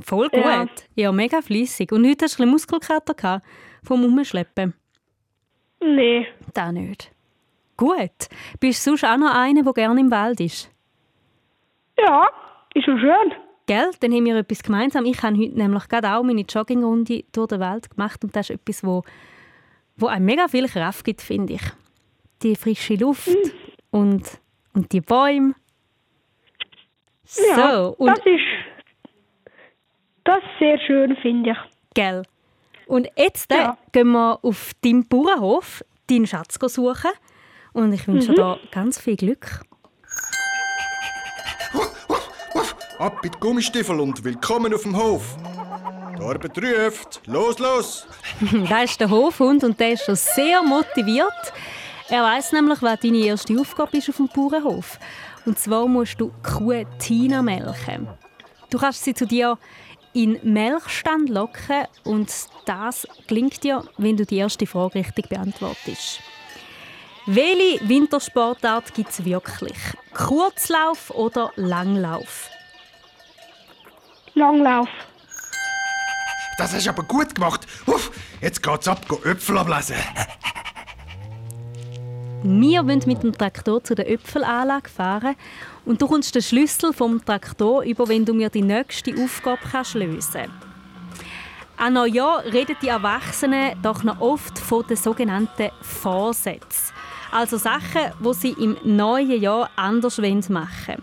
Voll 0.02 0.30
gut. 0.30 0.40
Ja. 0.42 0.66
Ja, 0.94 1.12
mega 1.12 1.42
flüssig. 1.42 1.92
Und 1.92 2.08
heute 2.08 2.24
hast 2.24 2.38
du 2.38 2.42
ein 2.42 2.48
Muskelkater 2.48 3.12
gehabt 3.12 3.44
vom 3.84 4.02
Umschleppen? 4.02 4.72
Nee. 5.78 6.26
Da 6.54 6.72
nicht. 6.72 7.12
Gut. 7.76 8.30
Bist 8.60 8.86
du 8.86 8.90
sonst 8.92 9.04
auch 9.04 9.18
noch 9.18 9.34
einer, 9.34 9.62
der 9.62 9.72
gerne 9.74 10.00
im 10.00 10.10
Wald 10.10 10.40
ist? 10.40 10.70
Ja, 11.98 12.30
ist 12.72 12.86
schon 12.86 12.98
schön. 12.98 13.34
Gell? 13.66 13.90
Dann 14.00 14.12
haben 14.14 14.24
wir 14.24 14.36
etwas 14.36 14.62
gemeinsam. 14.62 15.04
Ich 15.04 15.22
habe 15.22 15.36
heute 15.36 15.58
nämlich 15.58 15.88
gerade 15.88 16.14
auch 16.14 16.22
meine 16.22 16.46
Joggingrunde 16.48 17.24
durch 17.30 17.48
den 17.48 17.60
Wald 17.60 17.90
gemacht 17.90 18.24
und 18.24 18.34
das 18.34 18.48
ist 18.48 18.56
etwas, 18.56 18.82
wo, 18.84 19.02
wo 19.98 20.06
einem 20.06 20.24
mega 20.24 20.48
viel 20.48 20.66
Kraft 20.66 21.04
gibt, 21.04 21.20
finde 21.20 21.52
ich. 21.52 21.62
Die 22.42 22.56
frische 22.56 22.94
Luft 22.94 23.36
und, 23.90 24.40
und 24.72 24.92
die 24.92 25.02
Bäume. 25.02 25.54
Ja, 27.37 27.72
so, 27.85 27.95
und 27.99 28.09
das 28.09 28.18
ist 28.18 28.41
das 30.24 30.37
ist 30.39 30.59
sehr 30.61 30.78
schön, 30.87 31.16
finde 31.16 31.51
ich. 31.51 31.57
Gell. 31.95 32.22
Und 32.87 33.09
jetzt 33.16 33.51
äh, 33.53 33.57
Ja. 33.57 33.78
gehen 33.93 34.12
wir 34.12 34.39
auf 34.43 34.72
deinen 34.85 35.07
Bauernhof, 35.09 35.85
deinen 36.09 36.26
Schatz 36.26 36.59
suchen. 36.72 37.11
Und 37.72 37.93
ich 37.93 38.07
wünsche 38.07 38.33
Mhm. 38.33 38.37
dir 38.37 38.59
ganz 38.70 39.01
viel 39.01 39.16
Glück. 39.16 39.62
Ab 42.99 43.18
mit 43.24 43.41
Gummistiefel 43.41 43.99
und 43.99 44.22
willkommen 44.22 44.72
auf 44.72 44.83
dem 44.83 44.97
Hof. 44.97 45.37
Die 46.18 46.22
Arbeit 46.22 46.57
ruft. 46.59 47.20
Los, 47.26 47.59
los! 47.59 48.07
da 48.68 48.83
ist 48.83 49.01
der 49.01 49.11
Hofhund 49.11 49.64
und 49.64 49.80
der 49.80 49.93
ist 49.95 50.05
schon 50.05 50.14
sehr 50.14 50.62
motiviert. 50.62 51.33
Er 52.09 52.22
weiß 52.22 52.53
nämlich, 52.53 52.80
was 52.83 53.01
deine 53.01 53.16
erste 53.18 53.59
Aufgabe 53.59 53.97
ist 53.97 54.09
auf 54.11 54.16
dem 54.18 54.28
Bauernhof. 54.28 54.99
Und 55.45 55.59
zwar 55.59 55.86
musst 55.86 56.20
du 56.20 56.30
die 56.30 56.51
Kuh 56.51 56.84
Tina 56.99 57.43
melken. 57.43 58.09
Du 58.70 58.78
kannst 58.78 59.05
sie 59.05 59.14
zu 59.14 59.26
dir 59.26 59.59
in 60.12 60.34
den 60.34 60.53
Melkstand 60.53 61.28
locken 61.28 61.86
und 62.05 62.30
das 62.66 63.07
gelingt 63.26 63.62
dir, 63.62 63.84
wenn 63.99 64.16
du 64.16 64.26
die 64.26 64.36
erste 64.36 64.66
Frage 64.66 64.97
richtig 64.97 65.28
beantwortest. 65.28 66.20
Welche 67.26 67.88
Wintersportart 67.88 68.95
gibt 68.95 69.11
es 69.11 69.24
wirklich? 69.24 69.76
Kurzlauf 70.12 71.11
oder 71.11 71.53
Langlauf? 71.57 72.51
Langlauf. 74.34 74.88
Das 76.59 76.74
hast 76.74 76.86
du 76.86 76.90
aber 76.90 77.05
gut 77.05 77.34
gemacht. 77.34 77.66
Uff, 77.86 78.11
jetzt 78.40 78.62
geht's 78.62 78.88
ab, 78.88 79.07
go 79.09 79.20
Äpfel 79.24 79.59
ablesen. 79.59 79.97
Wir 82.45 82.84
wollen 82.84 83.01
mit 83.07 83.22
dem 83.22 83.32
Traktor 83.32 83.84
zu 83.84 83.95
der 83.95 84.11
Äpfelanlage 84.11 84.88
fahren 84.90 85.36
und 85.84 86.03
du 86.03 86.09
kommst 86.09 86.34
den 86.34 86.43
Schlüssel 86.43 86.93
vom 86.93 87.24
Traktor 87.24 87.84
über, 87.84 88.09
wenn 88.09 88.24
du 88.24 88.34
mir 88.34 88.51
die 88.51 88.62
nächste 88.62 89.14
Aufgabe 89.14 89.61
kannst 89.70 89.95
lösen 89.95 90.51
An 91.76 91.93
Neujahr 91.93 92.45
reden 92.45 92.74
die 92.82 92.88
Erwachsenen 92.88 93.80
doch 93.80 94.03
noch 94.03 94.20
oft 94.20 94.59
von 94.59 94.84
den 94.88 94.97
sogenannten 94.97 95.70
Vorsätzen. 95.82 96.93
Also 97.30 97.59
Sachen, 97.59 98.12
die 98.18 98.34
sie 98.34 98.57
im 98.59 98.76
neuen 98.82 99.40
Jahr 99.40 99.70
anders 99.76 100.18
machen 100.18 100.49
wollen. 100.49 101.03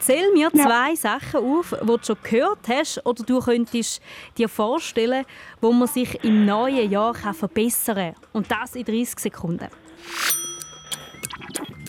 Zähl 0.00 0.32
mir 0.34 0.50
zwei 0.50 0.94
Sachen 0.96 1.40
auf, 1.40 1.74
die 1.80 1.86
du 1.86 1.98
schon 2.02 2.16
gehört 2.22 2.68
hast 2.68 3.06
oder 3.06 3.24
du 3.24 3.40
könntest 3.40 4.02
dir 4.36 4.50
vorstellen, 4.50 5.24
wo 5.62 5.72
man 5.72 5.88
sich 5.88 6.22
im 6.24 6.44
neuen 6.44 6.90
Jahr 6.90 7.14
verbessern 7.14 8.12
kann. 8.12 8.14
Und 8.34 8.50
das 8.50 8.74
in 8.74 8.84
30 8.84 9.18
Sekunden. 9.18 9.68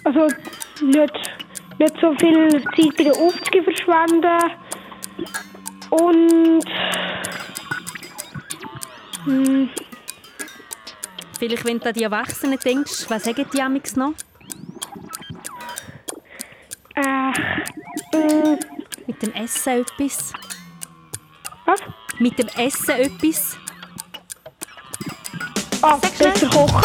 Also 0.04 0.28
nicht, 0.82 1.14
nicht 1.80 1.94
so 2.02 2.14
viel 2.20 2.50
Zeit 2.64 2.98
bei 2.98 3.04
der 3.04 3.14
Aufzüge 3.14 3.64
verschwenden. 3.64 4.52
Und. 5.90 6.66
Hm, 9.26 9.70
Vielleicht, 11.40 11.66
wenn 11.66 11.80
du 11.80 11.88
an 11.88 11.94
die 11.94 12.04
Erwachsenen 12.04 12.58
denkst, 12.60 13.06
was 13.10 13.24
sagen 13.24 13.46
die 13.54 13.62
amigs 13.62 13.96
noch? 13.98 14.14
äh, 16.96 17.32
äh, 18.18 18.58
Mit 19.08 19.22
dem 19.22 19.34
Essen 19.34 19.82
etwas? 19.82 20.32
Was? 21.66 21.82
Mit 22.20 22.38
dem 22.40 22.48
Essen 22.56 22.92
etwas? 22.92 23.58
ah, 25.82 25.98
besser 25.98 26.48
kochen. 26.50 26.84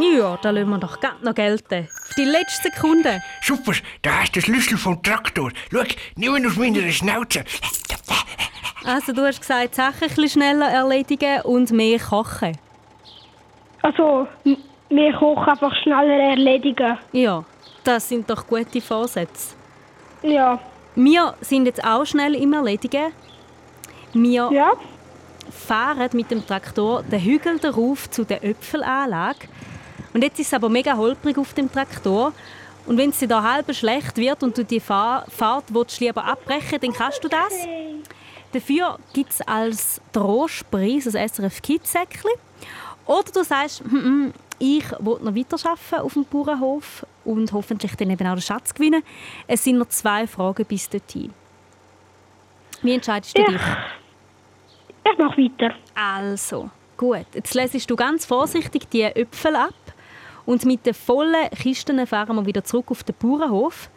Ja, 0.00 0.38
da 0.40 0.50
lassen 0.50 0.70
wir 0.70 0.78
doch 0.78 0.98
gerade 1.00 1.24
noch 1.24 1.34
gelten. 1.34 1.88
Auf 2.08 2.14
die 2.16 2.24
letzte 2.24 2.70
Sekunde. 2.70 3.20
Super, 3.42 3.72
da 4.02 4.20
hast 4.20 4.34
du 4.34 4.40
den 4.40 4.42
Schlüssel 4.42 4.78
vom 4.78 5.02
Traktor. 5.02 5.50
Schau, 5.70 5.82
nimm 6.16 6.36
ihn 6.36 6.46
aus 6.46 6.56
meiner 6.56 6.90
Schnauze. 6.90 7.44
Also 8.84 9.12
du 9.12 9.24
hast 9.24 9.40
gesagt, 9.40 9.74
Sachen 9.74 10.02
ein 10.02 10.08
bisschen 10.08 10.28
schneller 10.28 10.68
erledigen 10.68 11.42
und 11.42 11.70
mehr 11.70 11.98
kochen. 12.00 12.56
Also, 13.82 14.26
m- 14.44 14.56
wir 14.88 15.12
kochen 15.14 15.48
einfach 15.48 15.74
schneller 15.82 16.30
erledigen. 16.30 16.98
Ja, 17.12 17.44
das 17.84 18.08
sind 18.08 18.28
doch 18.28 18.46
gute 18.46 18.80
Vorsätze. 18.80 19.54
Ja. 20.22 20.58
Wir 20.94 21.34
sind 21.40 21.66
jetzt 21.66 21.84
auch 21.84 22.04
schnell 22.04 22.34
im 22.34 22.52
Erledigen. 22.52 23.12
Wir 24.14 24.50
fahren 25.50 26.10
mit 26.12 26.30
dem 26.30 26.46
Traktor 26.46 27.02
den 27.02 27.20
Hügel 27.20 27.58
darauf 27.58 28.10
zu 28.10 28.24
der 28.24 28.44
Äpfelanlage. 28.44 29.48
Und 30.12 30.22
jetzt 30.22 30.38
ist 30.38 30.48
es 30.48 30.54
aber 30.54 30.68
mega 30.68 30.96
holprig 30.96 31.38
auf 31.38 31.54
dem 31.54 31.70
Traktor. 31.70 32.32
Und 32.86 32.98
wenn 32.98 33.10
es 33.10 33.18
dir 33.18 33.28
da 33.28 33.42
halb 33.42 33.74
schlecht 33.74 34.16
wird 34.16 34.42
und 34.42 34.58
du 34.58 34.64
die 34.64 34.80
Fahr 34.80 35.24
Fahrt 35.28 35.64
willst, 35.68 36.00
lieber 36.00 36.24
abbrechen 36.24 36.78
dann 36.80 36.92
kannst 36.92 37.22
du 37.22 37.28
das. 37.28 37.52
Dafür 38.52 38.98
gibt 39.12 39.30
es 39.30 39.40
als 39.40 40.00
Trostpreis 40.12 41.14
ein 41.14 41.28
SRF 41.28 41.62
Kids-Säckchen. 41.62 42.30
Oder 43.06 43.32
du 43.32 43.42
sagst, 43.44 43.80
«Hm, 43.80 43.90
hm, 43.90 44.32
ich 44.58 44.90
will 45.00 45.18
noch 45.22 45.34
weiterarbeiten 45.34 46.00
auf 46.00 46.12
dem 46.12 46.24
Bauernhof 46.24 47.06
und 47.24 47.52
hoffentlich 47.52 47.96
dann 47.96 48.10
eben 48.10 48.26
auch 48.26 48.34
den 48.34 48.42
Schatz 48.42 48.72
gewinnen. 48.74 49.02
Es 49.46 49.64
sind 49.64 49.78
noch 49.78 49.88
zwei 49.88 50.26
Fragen 50.26 50.64
bis 50.66 50.88
dorthin. 50.88 51.32
Wie 52.82 52.94
entscheidest 52.94 53.36
du 53.36 53.44
dich? 53.44 53.60
Ich 55.04 55.18
mache 55.18 55.36
weiter. 55.36 55.74
Also, 55.94 56.70
gut. 56.96 57.26
Jetzt 57.34 57.54
lesest 57.54 57.90
du 57.90 57.96
ganz 57.96 58.24
vorsichtig 58.24 58.88
die 58.90 59.02
Äpfel 59.02 59.56
ab 59.56 59.74
und 60.46 60.64
mit 60.64 60.86
den 60.86 60.94
vollen 60.94 61.50
Kisten 61.50 62.04
fahren 62.06 62.36
wir 62.36 62.46
wieder 62.46 62.64
zurück 62.64 62.90
auf 62.90 63.04
den 63.04 63.14
Bauernhof. 63.18 63.90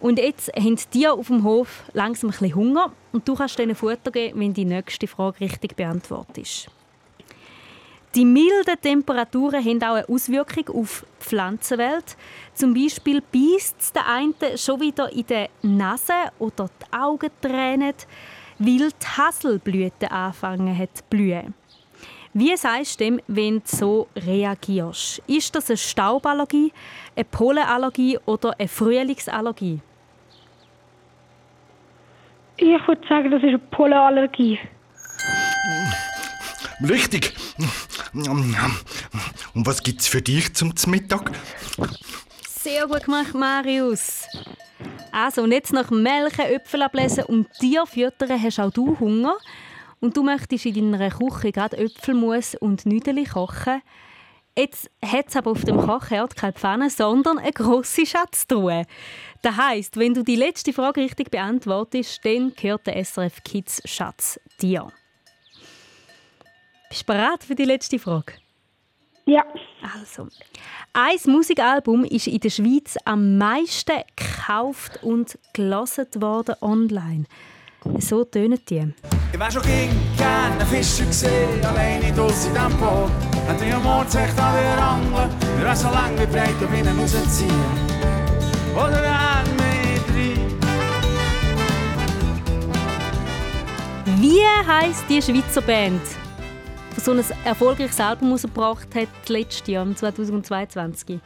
Und 0.00 0.18
jetzt 0.18 0.52
haben 0.56 0.78
die 0.92 1.06
auf 1.06 1.28
dem 1.28 1.44
Hof 1.44 1.84
langsam 1.92 2.30
ein 2.30 2.32
bisschen 2.32 2.56
Hunger 2.56 2.92
und 3.12 3.26
du 3.28 3.36
kannst 3.36 3.58
ihnen 3.60 3.76
Futter 3.76 4.10
geben, 4.10 4.40
wenn 4.40 4.52
die 4.52 4.64
nächste 4.64 5.06
Frage 5.06 5.40
richtig 5.40 5.76
beantwortet 5.76 6.68
Die 8.14 8.24
milden 8.24 8.80
Temperaturen 8.82 9.64
haben 9.64 9.82
auch 9.84 9.94
eine 9.94 10.08
Auswirkung 10.08 10.68
auf 10.74 11.06
die 11.20 11.24
Pflanzenwelt. 11.24 12.16
Zum 12.52 12.74
Beispiel 12.74 13.20
beißt 13.20 13.76
es 13.78 13.92
den 13.92 14.02
einen 14.02 14.58
schon 14.58 14.80
wieder 14.80 15.10
in 15.12 15.24
die 15.24 15.46
Nase 15.62 16.32
oder 16.40 16.68
die 16.68 16.92
Augen 16.92 17.30
tränen, 17.40 17.94
weil 18.58 18.90
die 18.90 19.06
Haselblüte 19.06 20.10
anfangen 20.10 20.76
hat 20.76 20.96
zu 20.96 21.04
blühen. 21.08 21.54
Wie 22.34 22.56
sagst 22.56 22.98
du 22.98 23.04
dem, 23.04 23.20
wenn 23.26 23.58
du 23.58 23.62
so 23.66 24.08
reagierst? 24.16 25.22
Ist 25.26 25.54
das 25.54 25.68
eine 25.68 25.76
Stauballergie, 25.76 26.72
eine 27.14 27.24
Pollenallergie 27.24 28.18
oder 28.24 28.58
eine 28.58 28.68
Frühlingsallergie? 28.68 29.80
Ich 32.56 32.88
würde 32.88 33.08
sagen, 33.08 33.30
das 33.30 33.42
ist 33.42 33.48
eine 33.48 33.58
Pollenallergie. 33.58 34.58
Richtig. 36.88 37.34
Und 38.14 39.66
was 39.66 39.82
gibt's 39.82 40.08
für 40.08 40.22
dich 40.22 40.54
zum 40.54 40.72
Mittag? 40.86 41.32
Sehr 42.48 42.86
gut 42.86 43.04
gemacht, 43.04 43.34
Marius. 43.34 44.26
Also, 45.10 45.42
und 45.42 45.52
jetzt 45.52 45.72
nach 45.72 45.90
Melken, 45.90 46.46
Äpfel 46.46 46.82
ablesen 46.82 47.24
und 47.24 47.52
Tier 47.60 47.84
füttern 47.86 48.42
hast 48.42 48.58
auch 48.58 48.72
du 48.72 48.98
Hunger. 48.98 49.36
Und 50.02 50.16
du 50.16 50.24
möchtest 50.24 50.66
in 50.66 50.90
deiner 50.90 51.10
Küche 51.10 51.52
gerade 51.52 51.76
Äpfelmus 51.76 52.56
und 52.56 52.86
Nüdeli 52.86 53.22
kochen. 53.22 53.82
Jetzt 54.58 54.90
hat 55.00 55.28
es 55.28 55.36
aber 55.36 55.52
auf 55.52 55.64
dem 55.64 55.78
Kochherd 55.78 56.34
keine 56.34 56.52
Pfanne, 56.52 56.90
sondern 56.90 57.38
eine 57.38 57.52
grosse 57.52 58.04
Schatztruhe. 58.04 58.84
Das 59.42 59.56
heisst, 59.56 59.96
wenn 59.96 60.12
du 60.12 60.24
die 60.24 60.34
letzte 60.34 60.72
Frage 60.72 61.02
richtig 61.02 61.30
beantwortest, 61.30 62.20
dann 62.24 62.52
gehört 62.54 62.88
der 62.88 63.02
SRF 63.02 63.44
Kids 63.44 63.80
Schatz 63.84 64.40
dir. 64.60 64.92
Bist 66.88 67.02
du 67.02 67.06
bereit 67.06 67.44
für 67.44 67.54
die 67.54 67.64
letzte 67.64 68.00
Frage? 68.00 68.34
Ja. 69.24 69.44
Also, 69.94 70.26
ein 70.92 71.18
Musikalbum 71.26 72.04
ist 72.04 72.26
in 72.26 72.40
der 72.40 72.50
Schweiz 72.50 72.96
am 73.04 73.38
meisten 73.38 74.02
gekauft 74.16 75.00
und 75.04 75.38
gelesen 75.52 76.08
worden 76.16 76.56
online. 76.60 77.26
So 77.98 78.24
tönen 78.24 78.58
die. 78.68 78.94
Ich 79.32 79.38
wär 79.38 79.50
schon 79.50 79.62
ging 79.62 79.90
gern 80.16 80.52
einen 80.52 80.66
Fischer 80.66 81.04
gesehen, 81.04 81.64
alleine 81.64 82.12
draussen 82.12 82.48
in 82.48 82.54
diesem 82.54 82.78
Boot. 82.78 83.10
Hätte 83.46 83.64
ich 83.64 83.74
am 83.74 83.82
Mordsecht 83.82 84.38
an 84.38 84.54
der 84.54 84.84
Angel, 84.84 85.30
wir 85.56 85.64
wären 85.64 85.76
so 85.76 85.88
lang 85.88 86.12
wie 86.18 86.26
breit 86.26 86.54
auf 86.62 86.78
ihnen 86.78 86.98
rausziehen. 86.98 87.92
Oder 88.74 89.02
ein 89.02 89.52
Wie 94.22 94.40
heisst 94.44 95.04
die 95.08 95.20
Schweizer 95.20 95.62
Band, 95.62 96.00
die 96.96 97.00
so 97.00 97.10
ein 97.10 97.24
erfolgreiches 97.44 97.98
Album 97.98 98.28
herausgebracht 98.28 98.94
hat, 98.94 99.28
letztes 99.28 99.66
Jahr, 99.66 99.84
2022? 99.92 101.18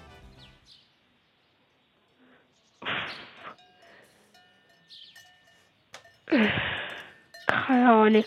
Keine 6.27 7.91
Ahnung. 7.91 8.25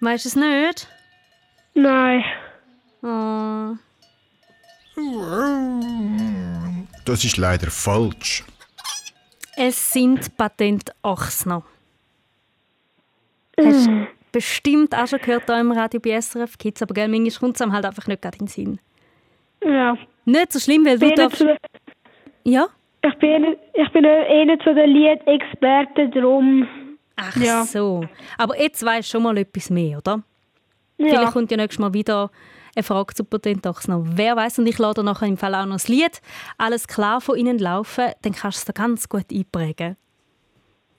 Weißt 0.00 0.24
du 0.24 0.28
es 0.28 0.36
nicht? 0.36 0.88
Nein. 1.74 2.24
Oh. 3.02 3.76
Das 7.04 7.24
ist 7.24 7.36
leider 7.36 7.70
falsch. 7.70 8.44
Es 9.56 9.92
sind 9.92 10.36
Patent 10.36 10.92
Ochsner. 11.02 11.64
Hast 13.56 13.86
du 13.86 14.06
bestimmt 14.30 14.94
auch 14.94 15.08
schon 15.08 15.20
gehört 15.20 15.46
hier 15.46 15.58
im 15.58 15.72
Radio 15.72 15.98
bei 15.98 16.20
SRF 16.20 16.58
Kids, 16.58 16.80
aber 16.82 16.94
gell, 16.94 17.08
manchmal 17.08 17.40
kommt 17.40 17.60
es 17.60 17.72
halt 17.72 17.84
einfach 17.84 18.06
nicht 18.06 18.22
gerade 18.22 18.38
in 18.38 18.46
den 18.46 18.48
Sinn. 18.48 18.80
Ja. 19.64 19.96
Nicht 20.24 20.52
so 20.52 20.60
schlimm, 20.60 20.84
weil 20.84 20.98
du 20.98 21.12
darfst... 21.12 21.44
Ja? 22.44 22.68
Ich 23.02 23.14
bin, 23.14 23.56
ich 23.74 23.92
bin 23.92 24.04
eh 24.04 24.44
nicht 24.44 24.62
so 24.64 24.74
der 24.74 24.86
Liedexperte, 24.86 26.08
drum. 26.08 26.66
Ach 27.16 27.36
ja. 27.36 27.64
so. 27.64 28.04
Aber 28.36 28.60
jetzt 28.60 28.84
weisst 28.84 29.08
du 29.08 29.16
schon 29.16 29.22
mal 29.24 29.36
etwas 29.36 29.70
mehr, 29.70 29.98
oder? 29.98 30.22
Ja. 30.98 31.08
Vielleicht 31.08 31.32
kommt 31.32 31.50
ja 31.50 31.56
nächstes 31.56 31.78
Mal 31.78 31.92
wieder 31.94 32.30
eine 32.74 32.82
Frage 32.82 33.14
zu 33.14 33.24
Patent 33.24 33.66
Ochsner. 33.66 34.02
Wer 34.04 34.36
weiß 34.36 34.58
und 34.60 34.66
ich 34.66 34.78
lade 34.78 35.02
nachher 35.02 35.26
im 35.26 35.36
Fall 35.36 35.54
auch 35.54 35.66
noch 35.66 35.74
das 35.74 35.88
Lied 35.88 36.20
«Alles 36.58 36.86
klar» 36.86 37.20
von 37.20 37.36
ihnen 37.36 37.58
laufen, 37.58 38.12
dann 38.22 38.32
kannst 38.32 38.58
du 38.58 38.60
es 38.60 38.64
dir 38.64 38.72
ganz 38.72 39.08
gut 39.08 39.26
einprägen. 39.32 39.96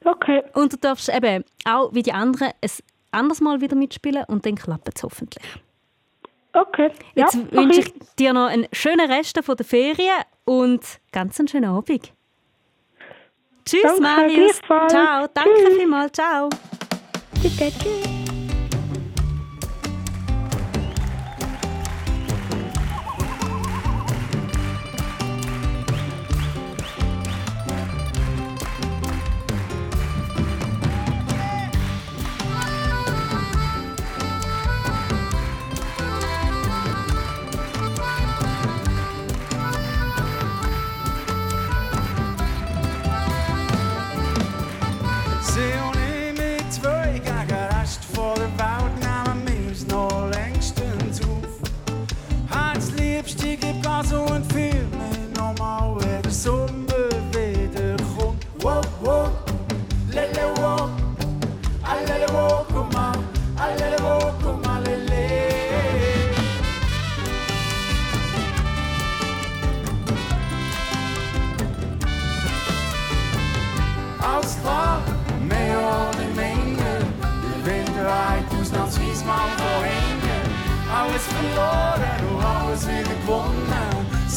Okay. 0.04 0.44
Und 0.54 0.74
du 0.74 0.78
darfst 0.78 1.10
eben 1.10 1.44
auch 1.66 1.94
wie 1.94 2.04
die 2.04 2.14
anderen 2.14 2.52
ein 2.62 2.70
anderes 3.12 3.42
Mal 3.42 3.62
wieder 3.62 3.76
mitspielen 3.76 4.24
und 4.28 4.46
dann 4.46 4.56
klappt 4.56 4.90
es 4.96 5.04
hoffentlich. 5.04 5.44
Okay. 6.54 6.92
Jetzt 7.16 7.36
ja, 7.36 7.52
wünsche 7.52 7.82
ich 7.82 7.94
dir 8.18 8.34
noch 8.34 8.48
einen 8.48 8.68
schönen 8.72 9.12
Rest 9.12 9.40
von 9.44 9.56
der 9.56 9.66
Ferien 9.66 10.24
und 10.50 10.82
ganz 11.12 11.40
einen 11.40 11.48
schönen 11.48 11.70
Abend. 11.70 12.12
Tschüss, 13.66 13.84
Danke, 13.84 14.02
Marius. 14.02 14.60
Ciao. 14.90 15.28
Danke 15.32 15.72
vielmals. 15.78 16.12
Ciao. 16.14 16.50
Bitte, 17.40 17.72
tschüss. 17.78 18.29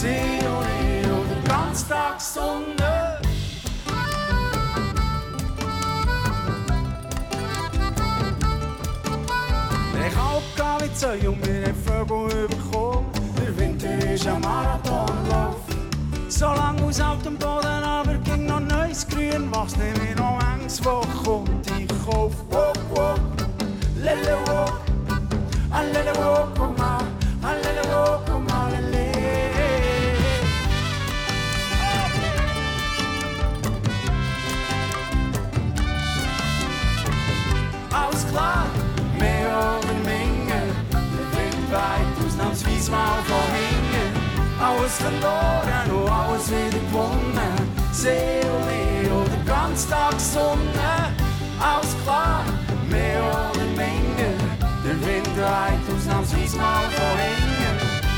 Ich 0.05 1.11
und 1.11 1.31
den 1.31 1.45
ganzen 1.45 1.89
Tag 1.89 2.21
Sonne. 2.21 3.19
Ich 10.07 10.17
hab 10.17 10.83
wie 10.83 10.95
Zeug 10.95 11.29
und 11.29 11.41
mir 11.47 11.67
den 11.67 11.75
Vögel 11.75 12.45
überkommen. 12.45 13.07
Der 13.39 13.57
Winter 13.57 14.13
ist 14.13 14.27
ein 14.27 14.41
Marathonlauf. 14.41 15.57
So 16.29 16.47
lang 16.47 16.83
aus 16.83 17.01
altem 17.01 17.37
Boden, 17.37 17.85
aber 17.85 18.15
ging 18.15 18.47
noch 18.47 18.61
neues 18.61 19.07
Grün. 19.07 19.49
Mach's 19.51 19.77
nicht 19.77 20.03
mehr 20.03 20.17
noch 20.17 20.41
Angst, 20.43 20.85
wo 20.85 21.03
kommt 21.25 21.71
ich 21.79 21.89
kauf. 22.05 22.33
Verloren 44.99 45.91
und 45.91 46.11
alles 46.11 46.49
wieder 46.51 46.79
gewonnen. 46.87 47.55
See 47.93 48.41
und 48.45 48.67
Meer 48.67 49.13
oder 49.15 49.39
ganz 49.47 49.89
Tag 49.89 50.19
Sonne. 50.21 51.13
Alles 51.61 51.95
klar, 52.05 52.45
mehr 52.91 53.23
oder 53.23 53.65
minder. 53.77 54.35
Der 54.85 54.99
Wind 55.07 55.29
weit 55.41 55.83
ausnahmsweise 55.95 56.57
mal 56.57 56.85
von 56.97 57.19
hinten. 57.19 57.77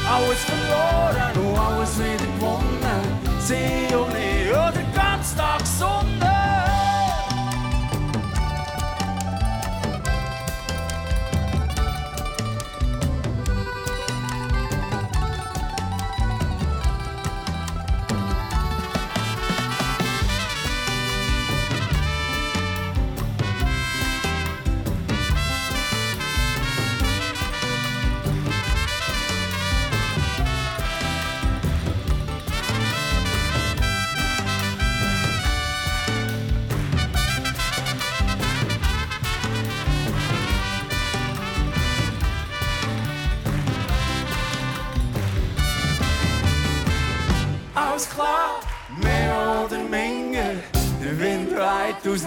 Alles 0.09 0.41
verloren 0.45 1.33
und 1.47 1.59
alles 1.59 1.99
wieder 1.99 2.27
gewonnen. 2.37 3.03
See 3.41 3.95
und 3.95 4.13
Meer 4.13 4.53
oder 4.53 4.85
ganz 4.95 5.35
Tag 5.35 5.67
Sonne. 5.67 6.14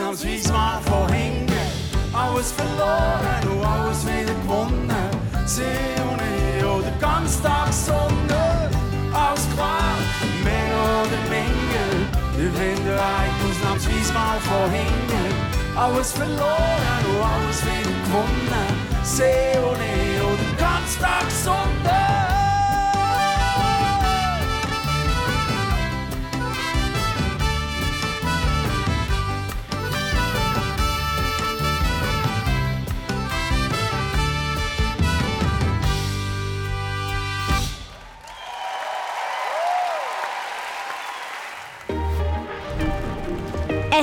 Weit 0.07 0.13
ausnahmsweise 0.13 0.53
mal 0.53 0.81
von 0.81 1.13
hinten. 1.13 1.53
Alles 2.13 2.51
verloren 2.51 3.43
und 3.51 3.65
alles 3.65 4.05
wieder 4.05 4.33
gewonnen. 4.41 4.91
See 5.45 5.63
und 6.09 6.21
ich 6.21 6.63
oder 6.63 6.91
ganz 6.99 7.41
Tag 7.41 7.71
Sonne. 7.73 8.69
Alles 9.13 9.47
klar, 9.55 9.95
mehr 10.43 10.75
oder 11.01 11.21
minder. 11.29 11.89
Der 12.37 12.53
Wind 12.59 12.87
weit 12.87 13.35
ausnahmsweise 13.49 14.13
mal 14.13 14.39
von 14.39 14.71
hinten. 14.71 15.77
Alles 15.77 16.11
verloren 16.13 17.03
und 17.09 17.23
alles 17.23 17.63
wieder 17.65 17.95
gewonnen. 18.05 18.67
See 19.03 19.57
und 19.59 19.79
ich 19.81 20.21
oder 20.21 20.59
ganz 20.59 20.97
Tag 20.99 21.29
Sonne. 21.31 22.16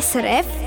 SRF 0.04 0.44
Kids. 0.44 0.63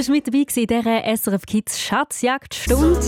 bist 0.00 0.08
mit 0.08 0.26
dabei 0.26 0.38
in 0.38 0.66
dieser 0.66 1.04
SRF 1.14 1.44
Kids 1.44 1.78
Schatzjagdstunde. 1.78 3.00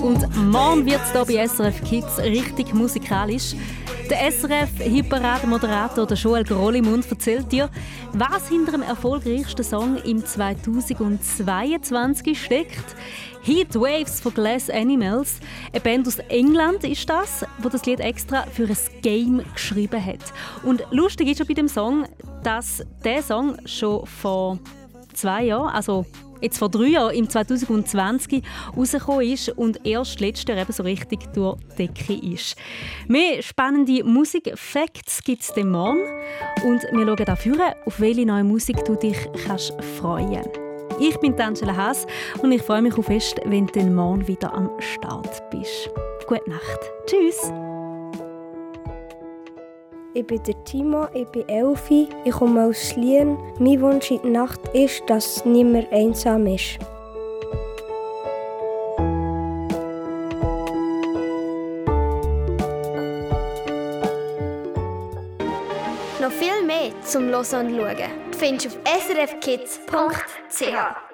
Und 0.00 0.50
morgen 0.50 0.86
wird 0.86 1.02
es 1.02 1.12
hier 1.12 1.26
bei 1.26 1.46
SRF 1.46 1.84
Kids 1.84 2.16
richtig 2.16 2.72
musikalisch. 2.72 3.52
Der 4.08 4.32
SRF-Hipparade-Moderator 4.32 6.06
Joel 6.14 6.44
Grollimund 6.44 7.04
erzählt 7.10 7.52
dir, 7.52 7.68
was 8.14 8.48
hinter 8.48 8.72
dem 8.72 8.80
erfolgreichsten 8.80 9.64
Song 9.64 9.98
im 9.98 10.24
2022 10.24 12.42
steckt. 12.42 12.96
Heat 13.42 13.74
Waves 13.74 14.20
von 14.20 14.34
Glass 14.34 14.68
Animals. 14.68 15.40
Eine 15.72 15.80
Band 15.80 16.06
aus 16.06 16.18
England 16.28 16.84
ist 16.84 17.08
das, 17.08 17.44
wo 17.58 17.70
das 17.70 17.86
Lied 17.86 18.00
extra 18.00 18.42
für 18.42 18.64
ein 18.64 18.76
Game 19.00 19.42
geschrieben 19.54 20.04
hat. 20.04 20.20
Und 20.62 20.84
lustig 20.90 21.28
ist 21.28 21.38
schon 21.38 21.46
bei 21.46 21.54
dem 21.54 21.68
Song, 21.68 22.04
dass 22.42 22.84
der 23.02 23.22
Song 23.22 23.56
schon 23.64 24.04
vor 24.06 24.58
zwei 25.14 25.44
Jahren, 25.44 25.70
also 25.70 26.04
jetzt 26.42 26.58
vor 26.58 26.68
drei 26.68 26.88
Jahren, 26.88 27.14
im 27.14 27.30
2020 27.30 28.42
rausgekommen 28.76 29.22
ist 29.22 29.48
und 29.48 29.86
erst 29.86 30.20
letztes 30.20 30.54
Jahr 30.54 30.70
so 30.70 30.82
richtig 30.82 31.32
durch 31.32 31.56
die 31.78 31.86
Decke 31.86 32.14
ist. 32.14 32.56
Mehr 33.08 33.42
spannende 33.42 34.04
Musik-Facts 34.04 35.24
gibt 35.24 35.42
es 35.42 35.56
morgen 35.56 36.02
und 36.64 36.82
wir 36.92 37.06
schauen 37.06 37.24
dafür, 37.24 37.74
auf 37.86 38.00
welche 38.00 38.26
neue 38.26 38.44
Musik 38.44 38.84
du 38.84 38.96
dich 38.96 39.16
kannst 39.46 39.72
freuen 39.98 40.42
kannst. 40.42 40.69
Ich 41.02 41.18
bin 41.18 41.40
Angela 41.40 41.74
Haas 41.74 42.06
und 42.42 42.52
ich 42.52 42.60
freue 42.60 42.82
mich 42.82 42.98
auf 42.98 43.06
fest, 43.06 43.40
wenn 43.46 43.66
du 43.66 43.82
morgen 43.84 44.28
wieder 44.28 44.52
am 44.52 44.68
Start 44.80 45.50
bist. 45.50 45.88
Gute 46.26 46.50
Nacht. 46.50 46.78
Tschüss. 47.06 47.50
Ich 50.12 50.26
bin 50.26 50.42
der 50.42 50.62
Timo, 50.64 51.06
ich 51.14 51.26
bin 51.28 51.48
Elfi, 51.48 52.06
ich 52.26 52.32
komme 52.32 52.64
aus 52.64 52.94
Lien. 52.96 53.38
Mein 53.58 53.80
Wunsch 53.80 54.10
in 54.10 54.20
der 54.24 54.42
Nacht 54.42 54.60
ist, 54.74 55.02
dass 55.06 55.42
niemand 55.46 55.90
einsam 55.90 56.46
ist. 56.46 56.78
zum 67.04 67.30
Los 67.30 67.52
und 67.52 67.76
Schauen. 67.76 67.96
Du 68.30 68.38
findest 68.38 68.68
auf 68.68 68.78
srfkids.ch. 68.84 71.09